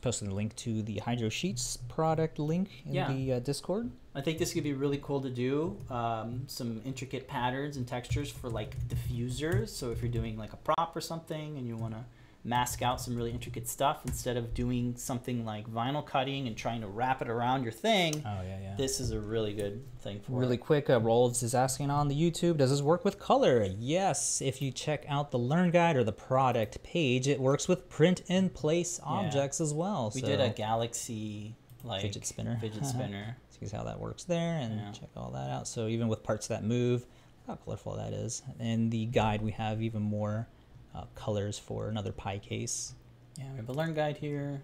[0.01, 3.13] Posted a link to the Hydro Sheets product link in Yeah.
[3.13, 3.91] the uh, Discord.
[4.15, 5.77] I think this could be really cool to do.
[5.91, 9.69] Um, some intricate patterns and textures for like diffusers.
[9.69, 12.05] So if you're doing like a prop or something and you want to
[12.43, 16.81] mask out some really intricate stuff instead of doing something like vinyl cutting and trying
[16.81, 18.75] to wrap it around your thing, Oh yeah, yeah.
[18.79, 20.59] this is a really good thing for Really it.
[20.63, 23.67] quick, uh, Rolls is asking on the YouTube, does this work with color?
[23.79, 27.91] Yes, if you check out the Learn Guide or the product page, it works with
[27.91, 30.11] print in place objects as well.
[30.15, 32.57] We so did a Galaxy like fidget spinner.
[32.61, 33.37] Fidget spinner.
[33.51, 34.93] See how that works there and Yeah.
[34.93, 35.69] check all that out.
[35.69, 37.05] So even with parts that move,
[37.47, 38.41] how colorful that is.
[38.59, 40.49] And the guide, we have even more
[40.95, 42.95] uh, colors for another pie case.
[43.39, 44.63] yeah, we have a learn guide here.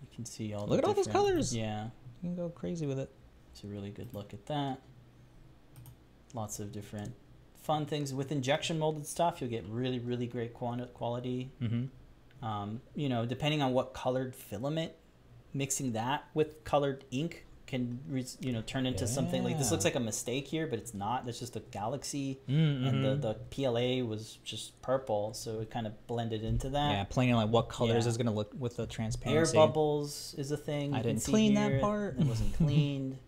[0.00, 0.66] You can see all.
[0.66, 1.54] the Look at all those colors.
[1.54, 1.84] Yeah.
[2.22, 3.10] You can go crazy with it.
[3.52, 4.80] It's a really good look at that.
[6.34, 7.12] Lots of different
[7.62, 9.40] fun things with injection molded stuff.
[9.40, 11.52] You'll get really, really great quality.
[11.62, 12.44] Mm-hmm.
[12.44, 14.92] Um, you know, depending on what colored filament,
[15.54, 19.70] mixing that with colored ink can, re- you know, turn into something like this.
[19.72, 21.26] Looks like a mistake here, but it's not.
[21.26, 22.86] That's just a galaxy, Mm-hmm.
[22.86, 26.90] and the the PLA was just purple, so it kind of blended into that.
[26.92, 28.10] yeah, playing like what colors Yeah.
[28.10, 30.94] is gonna look with the transparency Air bubbles is a thing.
[30.94, 32.18] I you didn't clean that part.
[32.20, 33.18] It wasn't cleaned.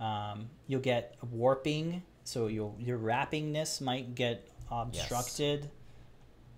[0.00, 5.70] um, you'll get warping, so your your wrappingness might get obstructed.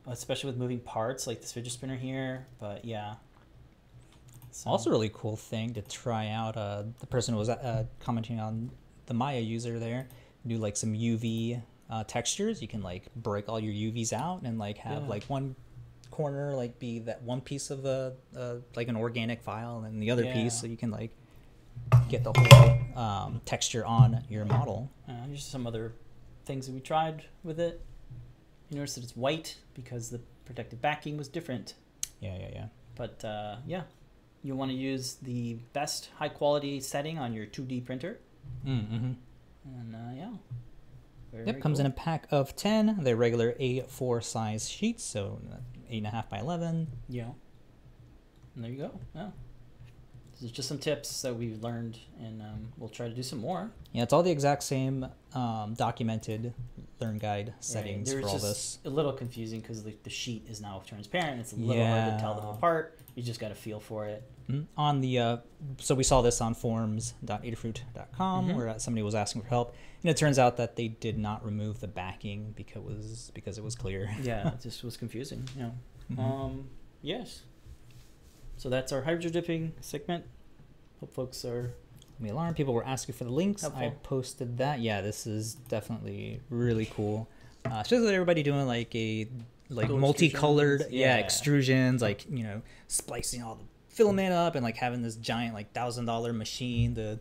[0.08, 2.46] especially with moving parts like this fidget spinner here.
[2.60, 3.14] But yeah.
[4.50, 6.56] So- Also, really cool thing to try out.
[6.56, 8.70] Uh, the person was uh, commenting on
[9.06, 10.08] the Maya user there
[10.46, 12.62] do like some UV uh, textures.
[12.62, 15.08] You can like break all your UVs out and like have Yeah.
[15.08, 15.56] like one
[16.12, 20.10] corner like be that one piece of a uh, like an organic file, and the
[20.10, 20.34] other Yeah.
[20.34, 21.10] piece so you can like
[22.08, 24.88] get the whole um, texture on your model.
[25.08, 25.92] Uh, here's some other
[26.44, 27.80] things that we tried with it.
[28.70, 31.74] You notice that it's white because the protective backing was different.
[32.20, 32.66] Yeah, yeah, yeah.
[32.94, 33.82] But uh, yeah,
[34.46, 38.20] you want to use the best high quality setting on your 2D printer.
[38.66, 39.12] Mm-hmm.
[39.64, 40.30] And uh, yeah.
[41.32, 42.98] Very, Yep, comes in a pack of 10.
[43.00, 45.40] They're regular A4 size sheets, so
[45.90, 46.86] 8.5 by 11.
[47.08, 47.30] Yeah.
[48.54, 49.00] And there you go.
[49.14, 49.30] Yeah.
[50.42, 53.70] Is just some tips that we've learned, and um, we'll try to do some more.
[53.92, 56.52] Yeah, it's all the exact same um, documented
[57.00, 58.78] learn guide settings for all this.
[58.84, 61.40] A little confusing because the, the sheet is now transparent.
[61.40, 62.98] It's a little hard to tell them apart.
[63.14, 64.22] You just got to feel for it.
[64.50, 64.66] Mhm.
[64.76, 65.36] On the uh,
[65.78, 68.56] so we saw this on forums.adafruit.com Mhm.
[68.56, 71.80] where somebody was asking for help, and it turns out that they did not remove
[71.80, 74.14] the backing because it was because it was clear.
[74.22, 75.48] Yeah, it just was confusing.
[75.56, 75.70] Yeah.
[76.12, 76.18] Mhm.
[76.18, 76.68] Um,
[77.02, 77.42] yes.
[78.56, 80.24] So that's our hydro dipping segment.
[81.00, 81.74] Hope folks are.
[82.18, 86.40] me alarm people were asking for the links i posted that yeah this is definitely
[86.48, 87.28] really cool
[87.66, 89.28] uh, especially with everybody doing like a
[89.68, 91.16] like Cool multicolored extrusions, yeah.
[91.16, 91.22] yeah.
[91.22, 95.72] extrusions like you know splicing all the filament up and like having this giant like
[95.72, 97.18] thousand dollar machine to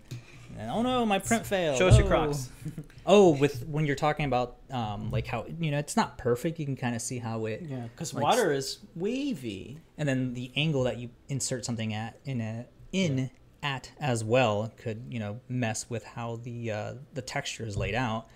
[0.58, 2.10] and, oh no my print failed Show us your oh.
[2.10, 2.50] Crocs.
[3.06, 6.66] oh with when you're talking about um like how you know it's not perfect you
[6.66, 9.80] can kind of see how it Yeah, because Like water is wavy.
[9.98, 13.30] and then the angle that you insert something at in a in
[13.64, 17.96] at as well could you know mess with how the uh, the texture is laid
[17.96, 18.28] out.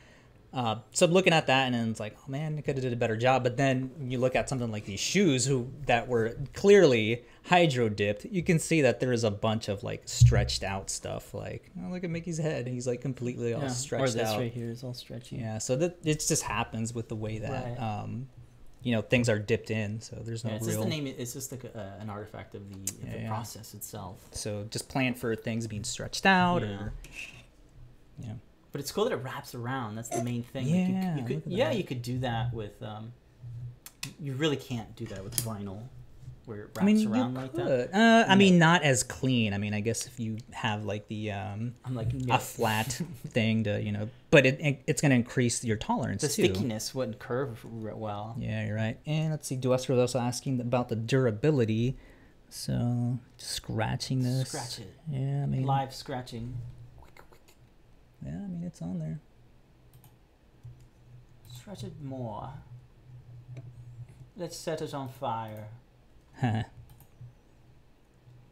[0.52, 2.92] Uh, so looking at that and then it's like, oh man, I could have did
[2.92, 3.44] a better job.
[3.44, 8.26] But then you look at something like these shoes, who that were clearly hydro dipped.
[8.26, 11.36] You can see that there is a bunch of like stretched out stuff.
[11.36, 13.68] Like, oh, look at Mickey's head; he's like completely all Yeah.
[13.68, 14.40] Or stretched this out.
[14.40, 15.36] right here is all stretchy.
[15.36, 17.80] Yeah, so that it just happens with the way that Right.
[18.02, 18.28] um,
[18.82, 20.02] you know things are dipped in.
[20.02, 20.78] So there's no Yeah, it's real.
[20.78, 21.14] just the name.
[21.16, 24.18] It's just like a, uh, an artifact of the, of Yeah, the process itself.
[24.32, 26.70] So just plan for things being stretched out Yeah.
[26.70, 26.94] or
[28.20, 28.40] you know.
[28.72, 29.96] But it's cool that it wraps around.
[29.96, 30.68] That's the main thing.
[30.68, 30.84] Yeah,
[31.16, 31.78] Like, you, you could, yeah, that.
[31.78, 32.82] you could do that with.
[32.84, 33.14] Um,
[34.20, 35.82] you really can't do that with vinyl,
[36.46, 37.94] where it wraps I mean, around like that.
[37.94, 39.54] Uh, I mean, not as clean.
[39.54, 42.36] I mean, I guess if you have like the um, I'm like no.
[42.36, 46.22] a flat thing to you know, but it, it it's going to increase your tolerance
[46.22, 46.46] the too.
[46.46, 48.36] stickiness wouldn't curve well.
[48.40, 48.98] Yeah, you're right.
[49.06, 51.98] And let's see, Duester was also asking about the durability.
[52.52, 54.48] So scratching this.
[54.48, 54.94] Scratch it.
[55.10, 56.56] Yeah, I mean, Live scratching.
[58.26, 59.20] Yeah, I mean it's on there.
[61.72, 62.50] It more.
[64.36, 65.68] Let's set it on fire.
[66.42, 66.64] yeah,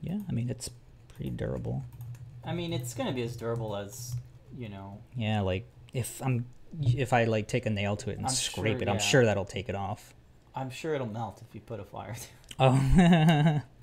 [0.06, 0.70] I mean it's
[1.08, 1.84] pretty durable.
[2.46, 4.16] I mean, it's gonna be as durable as
[4.58, 5.00] you know.
[5.16, 6.46] Yeah, like if I'm
[6.82, 9.26] if I like take a nail to it and I'm scrape sure, it, I'm sure
[9.26, 10.14] that'll take it off.
[10.56, 12.16] I'm sure it'll melt if you put a fire.
[12.16, 12.28] to it,
[12.60, 13.62] Oh,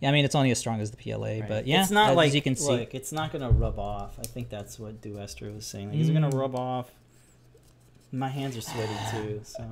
[0.00, 0.08] yeah.
[0.08, 1.44] I mean it's only as strong as the PLA, right?
[1.48, 2.70] but yeah, it's not as like you can see.
[2.70, 4.18] Look, it's not gonna rub off.
[4.18, 5.90] I think that's what Duester was saying.
[5.90, 6.38] Like, is it gonna Mm.
[6.38, 6.90] rub off?
[8.12, 9.40] My hands are sweaty too.
[9.44, 9.64] So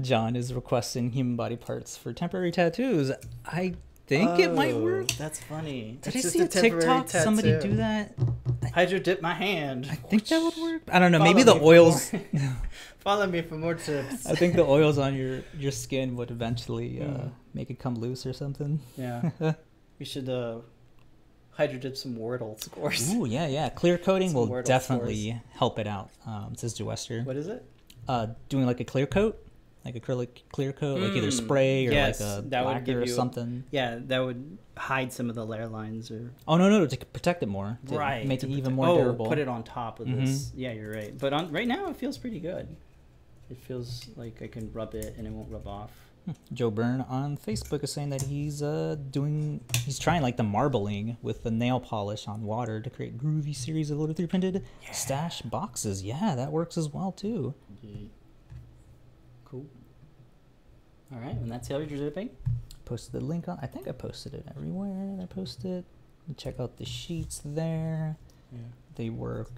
[0.00, 3.12] John is requesting human body parts for temporary tattoos.
[3.44, 3.74] I
[4.06, 5.08] think it might Oh, work.
[5.12, 5.98] That's funny.
[6.02, 8.12] Did It's I see a TikTok somebody do that?
[8.74, 9.86] Hydro dip my hand.
[9.90, 10.82] I think that would work.
[10.92, 11.18] I don't know.
[11.18, 12.10] Follow Maybe the oils.
[13.00, 14.26] Follow me for more tips.
[14.26, 17.30] I think the oils on your your skin would eventually uh, Mm.
[17.54, 18.80] make it come loose or something.
[18.96, 19.30] Yeah.
[19.98, 20.58] we should uh,
[21.52, 23.12] hydro dip some Wordles, of course.
[23.12, 23.68] Ooh, yeah, yeah.
[23.68, 26.10] Clear coating Some will Wordle definitely help it out.
[26.26, 27.24] Um, says Duester.
[27.24, 27.64] What is it?
[28.08, 29.40] Uh, doing like a clear coat,
[29.84, 32.84] like acrylic clear coat, like either Mm, spray or yes, like a that would lacquer
[32.86, 33.64] give or you a- something.
[33.70, 37.42] Yeah, that would hide some of the layer lines or Oh no, no, to protect
[37.42, 39.26] it more, to right make it even more oh, durable.
[39.26, 40.24] Put it on top of Mhm.
[40.26, 40.52] this.
[40.54, 41.16] Yeah, you're right.
[41.16, 42.66] But on right now, it feels pretty good.
[43.50, 45.90] It feels like I can rub it and it won't rub off.
[46.54, 51.18] Joe Byrne on Facebook is saying that he's uh doing he's trying like the marbling
[51.20, 55.42] with the nail polish on water to create groovy series of little 3 printed stash
[55.42, 56.02] boxes.
[56.02, 57.52] Yeah, that works as well too.
[57.84, 58.08] Yeet.
[59.44, 59.66] Cool.
[61.12, 62.30] All right, and that's how you're dipping.
[62.84, 65.18] Posted the link on I think I posted it everywhere.
[65.22, 65.84] I posted.
[66.36, 68.16] Check out the sheets there.
[68.52, 68.58] Yeah.
[68.96, 69.50] They work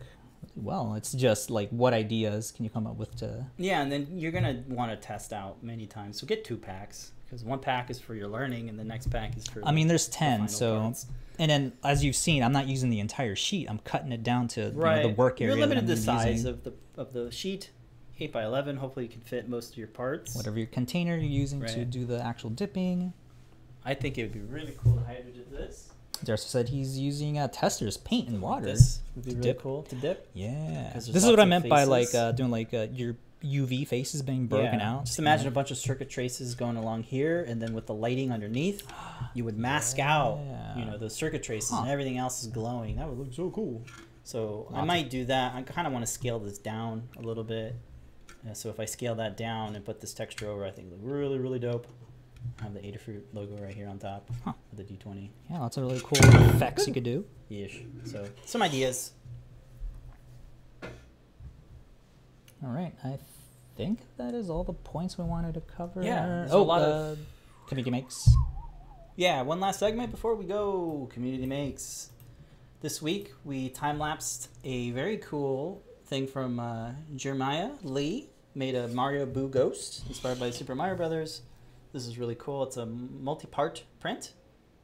[0.43, 0.95] really well.
[0.95, 4.33] It's just like what ideas can you come up with to Yeah, and then you're
[4.33, 6.21] gonna want to test out many times.
[6.21, 9.37] So get two packs because one pack is for your learning, and the next pack
[9.37, 9.65] is for.
[9.65, 10.95] I mean, there's 10, final so
[11.39, 13.69] and then as you've seen, I'm not using the entire sheet.
[13.69, 15.55] I'm cutting it down to you know, the work area.
[15.55, 16.51] You're limited I'm the size using.
[16.51, 17.71] of the of the sheet.
[18.19, 18.77] 8 by 11.
[18.77, 20.35] Hopefully you can fit most of your parts.
[20.35, 23.13] Whatever your container you're using to do the actual dipping.
[23.85, 25.91] I think it would be really cool to hydrogen this.
[26.25, 28.65] Darcy said he's using uh, Testors, paint, and water.
[28.65, 29.61] This would be to really dip.
[29.61, 30.29] cool to dip.
[30.33, 30.93] Yeah.
[30.95, 34.47] This is what I meant by like uh, doing like uh, your UV faces being
[34.47, 34.95] broken Yeah.
[34.95, 35.05] out.
[35.05, 38.33] Just imagine a bunch of circuit traces going along here, and then with the lighting
[38.33, 38.83] underneath,
[39.35, 40.39] you would mask out,
[40.77, 41.83] you know, those circuit traces, Huh.
[41.83, 42.97] and everything else is glowing.
[42.97, 43.85] That would look so cool.
[44.25, 45.55] So I Lots might do that.
[45.55, 47.77] I kind of want to scale this down a little bit.
[48.49, 50.93] Uh, so if I scale that down and put this texture over, I think it
[50.93, 51.87] look really, really dope.
[52.61, 54.53] I have the Adafruit logo right here on top Huh.
[54.71, 56.19] of the D20 Yeah, lots of really cool
[56.55, 57.25] effects you could do.
[57.51, 57.83] ish.
[58.05, 59.13] So some ideas.
[62.63, 63.19] All right, I
[63.77, 66.03] think that is all the points we wanted to cover.
[66.03, 67.19] Yeah, there's a Oh, lot uh, of-
[67.67, 68.29] community makes.
[69.17, 71.09] Yeah, one last segment before we go.
[71.13, 72.11] Community makes.
[72.81, 78.29] This week we time lapsed a very cool thing from uh, Jeremiah Lee.
[78.57, 81.43] Made a Mario Boo Ghost inspired by the Super Mario Brothers.
[81.93, 82.63] This is really cool.
[82.63, 84.33] It's a multi-part print,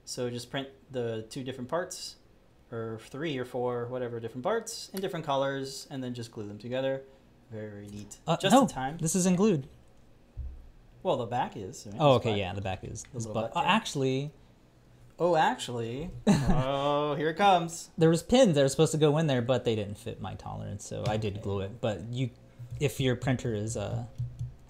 [0.04, 2.16] so just print the two different parts,
[2.70, 6.58] or three or four, whatever different parts in different colors, and then just glue them
[6.58, 7.00] together.
[7.50, 8.18] Very very neat.
[8.26, 8.98] Uh, just no, in time.
[9.00, 9.66] This is glued.
[11.02, 11.86] Well, the back is.
[11.86, 11.96] right?
[11.98, 12.38] Oh, okay, black.
[12.40, 13.06] yeah, the back is.
[13.12, 14.32] The is little butt uh, actually,
[15.18, 16.10] Oh, actually.
[16.26, 17.88] oh, here it comes.
[17.96, 20.34] there was pins that were supposed to go in there, but they didn't fit my
[20.34, 21.80] tolerance, so I did glue it.
[21.80, 22.28] But you,
[22.83, 24.05] if your printer is uh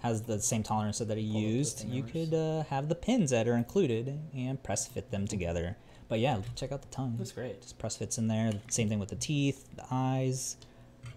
[0.02, 2.94] has the same tolerance that he Pull up the used, you could uh, have the
[2.94, 5.76] pins that are included and press fit them together.
[6.08, 7.14] But yeah, check out the tongue.
[7.18, 7.62] That's great.
[7.62, 8.52] Just press fits in there.
[8.68, 10.56] Same thing with the teeth, the eyes.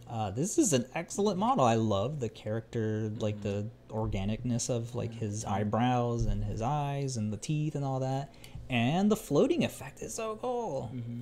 [0.07, 1.65] Uh, this is an excellent model.
[1.65, 7.33] I love the character, like the organicness of like his eyebrows and his eyes and
[7.33, 8.31] the teeth and all that.
[8.69, 10.91] And the floating effect is so cool.
[10.93, 11.21] Mm-hmm.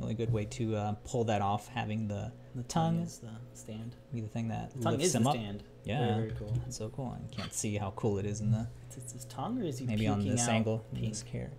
[0.00, 1.68] Really good way to uh, pull that off.
[1.68, 3.96] Having the The tongue tongue is the stand.
[4.12, 5.34] be the thing that The tongue lifts is the up.
[5.34, 5.62] stand.
[5.84, 6.52] Yeah, Very, very cool.
[6.64, 7.16] That's so cool.
[7.16, 9.78] I can't see how cool it is in the Is it his tongue or is
[9.78, 11.50] he maybe on this angle, this care,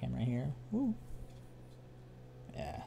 [0.00, 0.52] camera here.
[0.72, 0.94] Woo.
[2.54, 2.82] Yeah,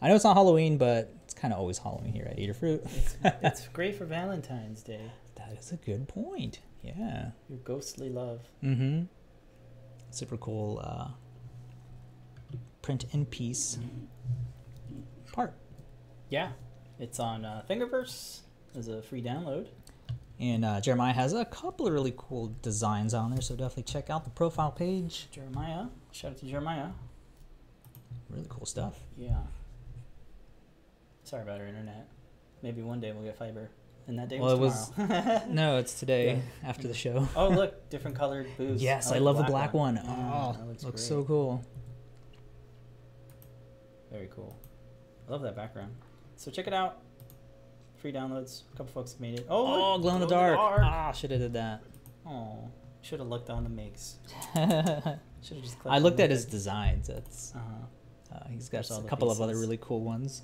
[0.00, 2.84] I know it's not Halloween, but it's kind of always Halloween here at Adafruit.
[2.96, 5.10] It's, it's great for Valentine's Day.
[5.36, 6.58] that is a good point.
[6.82, 7.30] Yeah.
[7.48, 8.40] Your ghostly love.
[8.64, 9.04] Mm-hmm.
[10.10, 10.80] Super cool.
[10.82, 11.08] Uh,
[12.82, 13.86] print in piece part.
[16.32, 16.52] Yeah.
[16.98, 18.40] It's on uh, Thingiverse
[18.74, 19.66] as a free download.
[20.40, 24.08] And uh, Jeremiah has a couple of really cool designs on there, so definitely check
[24.08, 25.28] out the profile page.
[25.30, 25.84] Jeremiah.
[26.10, 26.88] Shout out to Jeremiah.
[28.30, 28.94] Really cool stuff.
[29.18, 29.36] Yeah.
[31.24, 32.08] Sorry about our internet.
[32.62, 33.68] Maybe one day we'll get fiber.
[34.06, 35.42] And that day Well, was it was- tomorrow.
[35.50, 37.28] No, it's today after the show.
[37.36, 37.90] oh, look.
[37.90, 38.82] Different colored booze.
[38.82, 39.96] Yes, I, like love the black one.
[39.96, 41.62] Yeah, Oh, that looks, looks so cool.
[44.10, 44.56] Very cool.
[45.28, 45.94] I love that background.
[46.42, 46.98] So check it out.
[47.98, 48.62] Free downloads.
[48.74, 49.46] A couple folks made it.
[49.48, 50.58] Oh, Oh, glow in the dark.
[50.58, 51.84] Ah, should have did that.
[52.26, 52.68] Oh,
[53.00, 54.16] should have looked on the makes.
[54.54, 55.78] Should have just.
[55.80, 57.06] clicked I looked at his designs.
[57.08, 58.34] That's Uh-huh.
[58.36, 60.42] uh, he's got a couple of other really cool ones.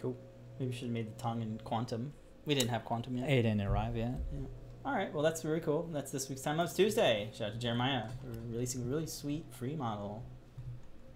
[0.00, 0.16] Cool.
[0.58, 2.12] Maybe we should have made the tongue in quantum.
[2.46, 3.28] We didn't have quantum yet.
[3.30, 4.14] It didn't arrive yet.
[4.32, 4.40] Yeah.
[4.84, 5.12] All right.
[5.12, 5.88] Well, that's very cool.
[5.92, 7.30] That's this week's Time Lapse Tuesday.
[7.32, 10.24] Shout out to Jeremiah for releasing a really sweet free model.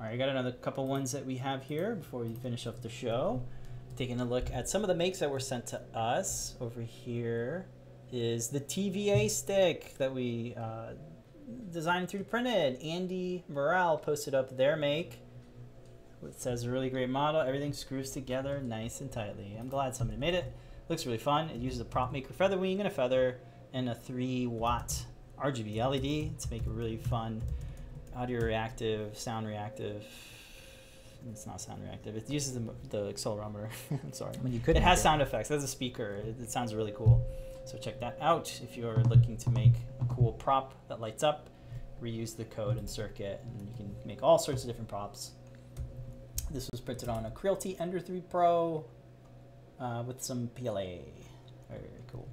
[0.03, 2.82] All right, I got another couple ones that we have here before we finish off
[2.82, 3.40] the show.
[3.96, 6.57] Taking a look at some of the makes that were sent to us.
[6.61, 7.66] Over here
[8.11, 10.94] is the TVA stick that we uh,
[11.70, 12.82] designed 3D printed.
[12.82, 15.20] Andy Morale posted up their make.
[16.26, 17.40] It says a really great model.
[17.40, 19.57] Everything screws together nice and tightly.
[19.57, 20.53] I'm glad somebody made it.
[20.88, 21.48] Looks really fun.
[21.48, 23.38] It uses a prop maker feather wing and a feather
[23.72, 25.00] and a 3 watt
[25.40, 27.40] RGB LED to make a really fun
[28.16, 30.04] audio reactive, sound reactive.
[31.30, 32.16] It's not sound reactive.
[32.16, 32.60] It uses the,
[32.90, 33.68] the accelerometer.
[33.90, 34.34] I'm sorry.
[34.38, 34.76] I mean, you could.
[34.76, 35.50] It has sound effects.
[35.50, 36.16] It has a speaker.
[36.24, 37.24] It, it sounds really cool.
[37.64, 41.48] So check that out if you're looking to make a cool prop that lights up.
[42.02, 45.30] Reuse the code and circuit, and you can make all sorts of different props.
[46.50, 48.84] This was printed on a Creality Ender 3 Pro
[49.78, 50.72] uh, with some PLA.
[51.68, 52.28] Very, very cool.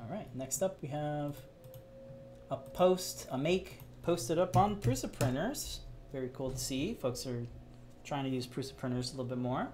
[0.00, 1.36] All right, next up we have
[2.50, 5.80] a post, a make posted up on Prusa printers.
[6.12, 6.94] Very cool to see.
[6.94, 7.46] Folks are
[8.04, 9.68] trying to use Prusa printers a little bit more.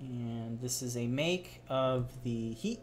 [0.00, 2.80] And this is a make of the heat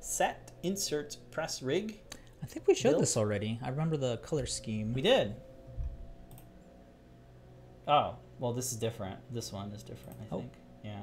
[0.00, 2.00] set insert press rig.
[2.42, 3.58] I think we showed this already.
[3.62, 4.92] I remember the color scheme.
[4.92, 5.34] We did.
[7.88, 9.18] Oh, well, this is different.
[9.32, 10.38] This one is different, I Oh.
[10.40, 10.52] think.
[10.84, 11.02] Yeah.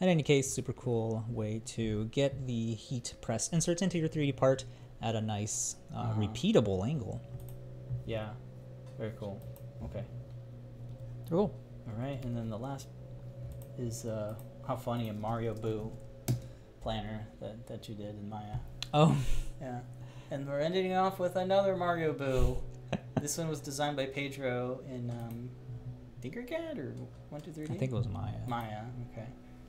[0.00, 4.32] In any case, super cool way to get the heat press inserts into your 3D
[4.32, 4.64] part
[5.02, 6.20] at a nice, uh, Uh-huh.
[6.20, 7.20] repeatable angle.
[8.06, 8.30] Yeah.
[8.98, 9.40] Very cool.
[9.84, 10.04] Okay.
[11.28, 11.52] Cool.
[11.88, 12.88] All right, and then the last
[13.78, 14.34] is uh,
[14.66, 15.90] how funny a Mario Boo
[16.80, 18.56] planner that, that you did in Maya.
[18.94, 19.16] Oh,
[19.60, 19.80] Yeah.
[20.30, 22.56] And we're ending off with another Mario Boo.
[23.20, 25.50] this one was designed by Pedro in um,
[26.22, 26.94] Tinkercad or
[27.32, 27.70] 123D?
[27.70, 28.32] I think it was Maya.
[28.46, 28.82] Maya,
[29.12, 29.26] okay.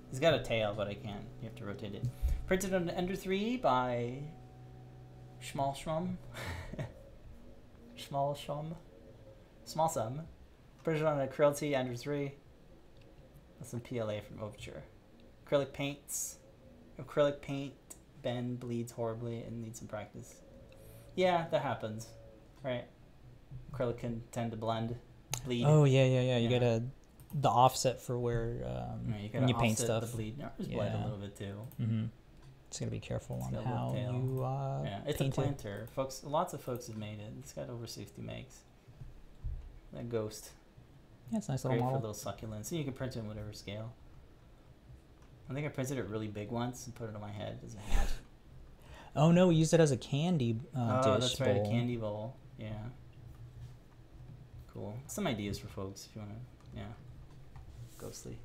[0.09, 1.23] He's got a tail, but I can't.
[1.41, 2.05] You have to rotate it.
[2.47, 4.19] Printed on Ender 3 by
[5.43, 6.15] Schmal Schmum.
[7.97, 8.75] Schmal Schum.
[9.65, 10.21] Small Sum.
[10.83, 12.31] Printed on a T Ender 3.
[13.59, 14.83] That's some PLA from Overture.
[15.45, 16.37] Acrylic paints.
[16.99, 17.73] Acrylic paint.
[18.21, 20.35] Ben bleeds horribly and needs some practice.
[21.15, 22.07] Yeah, that happens.
[22.63, 22.85] Right?
[23.71, 24.95] Acrylic can tend to blend,
[25.45, 25.65] bleed.
[25.65, 26.37] Oh yeah, yeah, yeah.
[26.37, 26.59] You Yeah.
[26.59, 26.83] get a
[27.35, 30.11] the offset for where um, Yeah, you when you gotta paint stuff.
[30.11, 30.41] The bleed.
[30.41, 31.55] Ours bled a little bit too.
[31.81, 32.05] Mm-hmm.
[32.73, 34.13] Just gotta be careful on how tail.
[34.13, 35.35] you uh, yeah, it's a paint it.
[35.35, 35.87] planter.
[35.95, 37.31] Folks, lots of folks have made it.
[37.37, 38.61] It's got over sixty makes.
[39.93, 40.49] That ghost,
[41.31, 42.09] Yeah, it's a nice great little for model.
[42.09, 42.71] little succulents.
[42.71, 43.93] And you can print it in whatever scale.
[45.47, 47.75] I think I printed it really big once and put it on my head as
[47.75, 48.07] a hat.
[49.15, 51.95] Oh no, we used it as a candy uh, oh, dish that's right, a candy
[51.95, 52.35] bowl.
[52.57, 52.69] Yeah.
[54.73, 54.97] Cool.
[55.05, 56.79] Some ideas for folks if you want to.
[56.79, 56.87] Yeah.
[57.99, 58.39] Ghostly.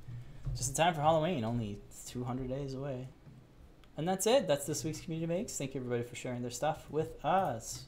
[0.55, 1.43] Just in time for Halloween.
[1.43, 3.07] Only 200 days away.
[3.99, 4.47] And that's it.
[4.47, 5.57] That's this week's Community Makes.
[5.57, 7.83] Thank you everybody for sharing their stuff with us.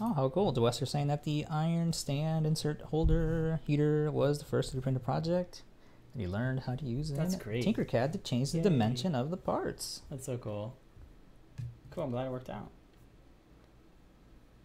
[0.00, 0.52] Oh, how cool!
[0.52, 5.62] DeWester saying that the iron stand insert holder heater was the first 3D printer project,
[6.12, 7.64] and he learned how to use it That's great.
[7.64, 8.64] Tinkercad to change the Yay.
[8.64, 10.02] dimension of the parts.
[10.10, 10.74] That's so cool.
[11.92, 12.02] Cool.
[12.02, 12.72] I'm glad it worked out.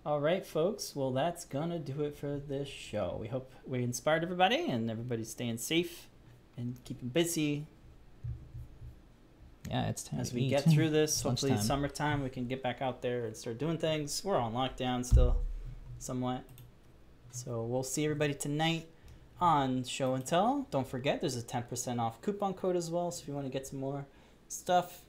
[0.03, 0.95] All right, folks.
[0.95, 3.15] Well, that's gonna do it for this show.
[3.21, 6.09] We hope we inspired everybody and everybody's staying safe
[6.57, 7.67] and keeping busy
[9.71, 10.49] Yeah, it's time as we eat.
[10.49, 11.13] get through this.
[11.13, 11.67] It's hopefully, lunchtime.
[11.67, 14.21] summertime we can get back out there and start doing things.
[14.21, 15.37] We're on lockdown still,
[15.97, 16.43] somewhat.
[17.31, 18.89] So we'll see everybody tonight
[19.39, 20.67] on Show and Tell.
[20.71, 23.11] Don't forget, there's a 10% off coupon code as well.
[23.11, 24.05] So if you want to get some more
[24.49, 25.03] stuff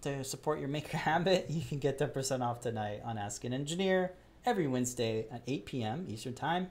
[0.00, 4.14] to support your maker habit, you can get 10% off tonight on Ask an Engineer
[4.46, 6.06] every Wednesday at 8 p.m.
[6.08, 6.70] Eastern Time.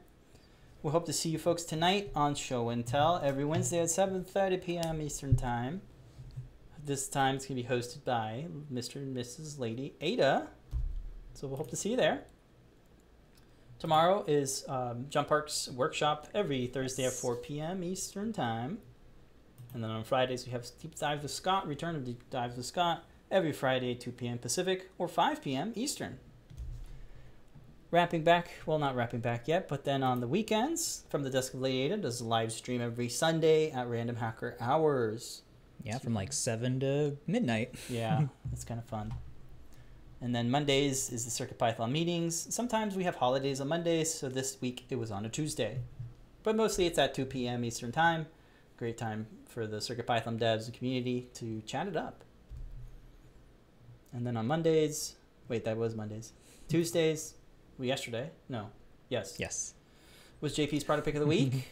[0.82, 4.64] We hope to see you folks tonight on Show and Tell every Wednesday at 7:30
[4.64, 5.02] p.m.
[5.04, 5.82] Eastern Time.
[6.88, 8.96] This time it's going to be hosted by Mr.
[8.96, 9.60] and Mrs.
[9.60, 10.48] Lady Ada.
[11.34, 12.24] So we'll hope to see you there.
[13.78, 17.84] Tomorrow is um, John Park's workshop every Thursday at 4 p.m.
[17.84, 18.78] Eastern Time.
[19.74, 22.66] And then on Fridays, we have Deep Dive with Scott, Return of Deep Dive with
[22.66, 24.38] Scott, every Friday, 2 p.m.
[24.38, 25.74] Pacific or 5 p.m.
[25.76, 26.20] Eastern.
[27.92, 31.54] Wrapping back, well, not wrapping back yet, but then on the weekends, from the Desk
[31.54, 35.42] of Lady Ada does a live stream every Sunday at Random Hacker Hours.
[35.84, 37.76] Yeah, from like seven to midnight.
[37.90, 39.14] Yeah, it's kind of fun.
[40.20, 42.48] And then Mondays is the Circuit Python meetings.
[42.54, 45.80] Sometimes we have holidays on Mondays, so this week it was on a Tuesday.
[46.44, 47.64] But mostly it's at 2 p.m.
[47.64, 48.26] Eastern Time.
[48.78, 52.24] Great time for the Circuit Python devs and community to chat it up.
[54.14, 55.16] And then on Mondays,
[55.48, 56.34] wait, that was Mondays.
[56.68, 57.36] Tuesdays,
[57.78, 58.70] well, yesterday, no,
[59.10, 59.74] yes, Yes.
[60.42, 61.68] was JP's product pick of the week.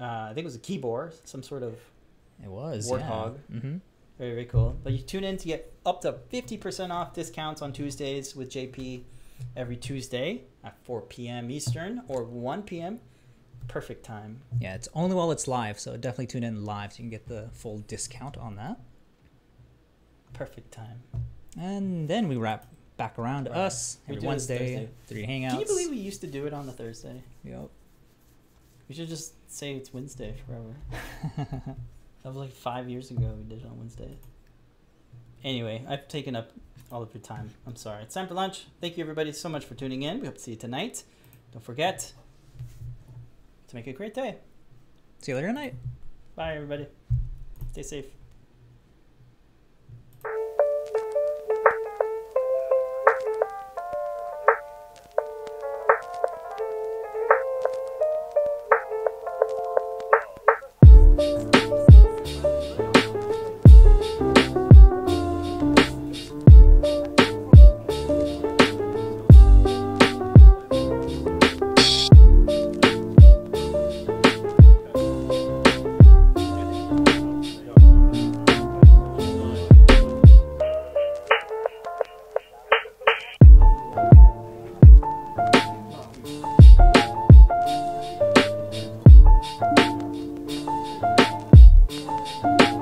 [0.00, 1.74] uh, I think it was a keyboard, some sort of
[2.42, 2.90] It was.
[2.90, 3.38] Warthog.
[3.50, 3.56] Yeah.
[3.56, 3.76] Mm-hmm.
[4.18, 4.76] very, very cool.
[4.82, 9.02] But you tune in to get up to 50% off discounts on Tuesdays with JP
[9.56, 11.50] every Tuesday at 4 p.m.
[11.50, 13.00] Eastern or 1 p.m.
[13.68, 14.40] Perfect time.
[14.60, 17.26] Yeah, it's only while it's live, so definitely tune in live so you can get
[17.26, 18.78] the full discount on that.
[20.32, 21.02] Perfect time.
[21.58, 22.66] And then we wrap
[22.96, 23.56] back around Right.
[23.58, 25.50] us every it Wednesday, three hangouts.
[25.50, 27.22] Can you believe we used to do it on the Thursday?
[27.44, 27.68] Yep.
[28.88, 31.76] We should just say it's Wednesday forever.
[32.26, 34.18] That was like five years ago we did it on Wednesday.
[35.44, 36.50] Anyway, I've taken up
[36.90, 37.50] all of your time.
[37.68, 38.02] I'm sorry.
[38.02, 38.66] It's time for lunch.
[38.80, 40.18] Thank you everybody so much for tuning in.
[40.18, 41.04] We hope to see you tonight.
[41.52, 42.12] Don't forget
[43.68, 44.38] to make a great day.
[45.22, 45.76] See you later tonight.
[46.34, 46.88] Bye everybody.
[47.70, 48.15] Stay safe.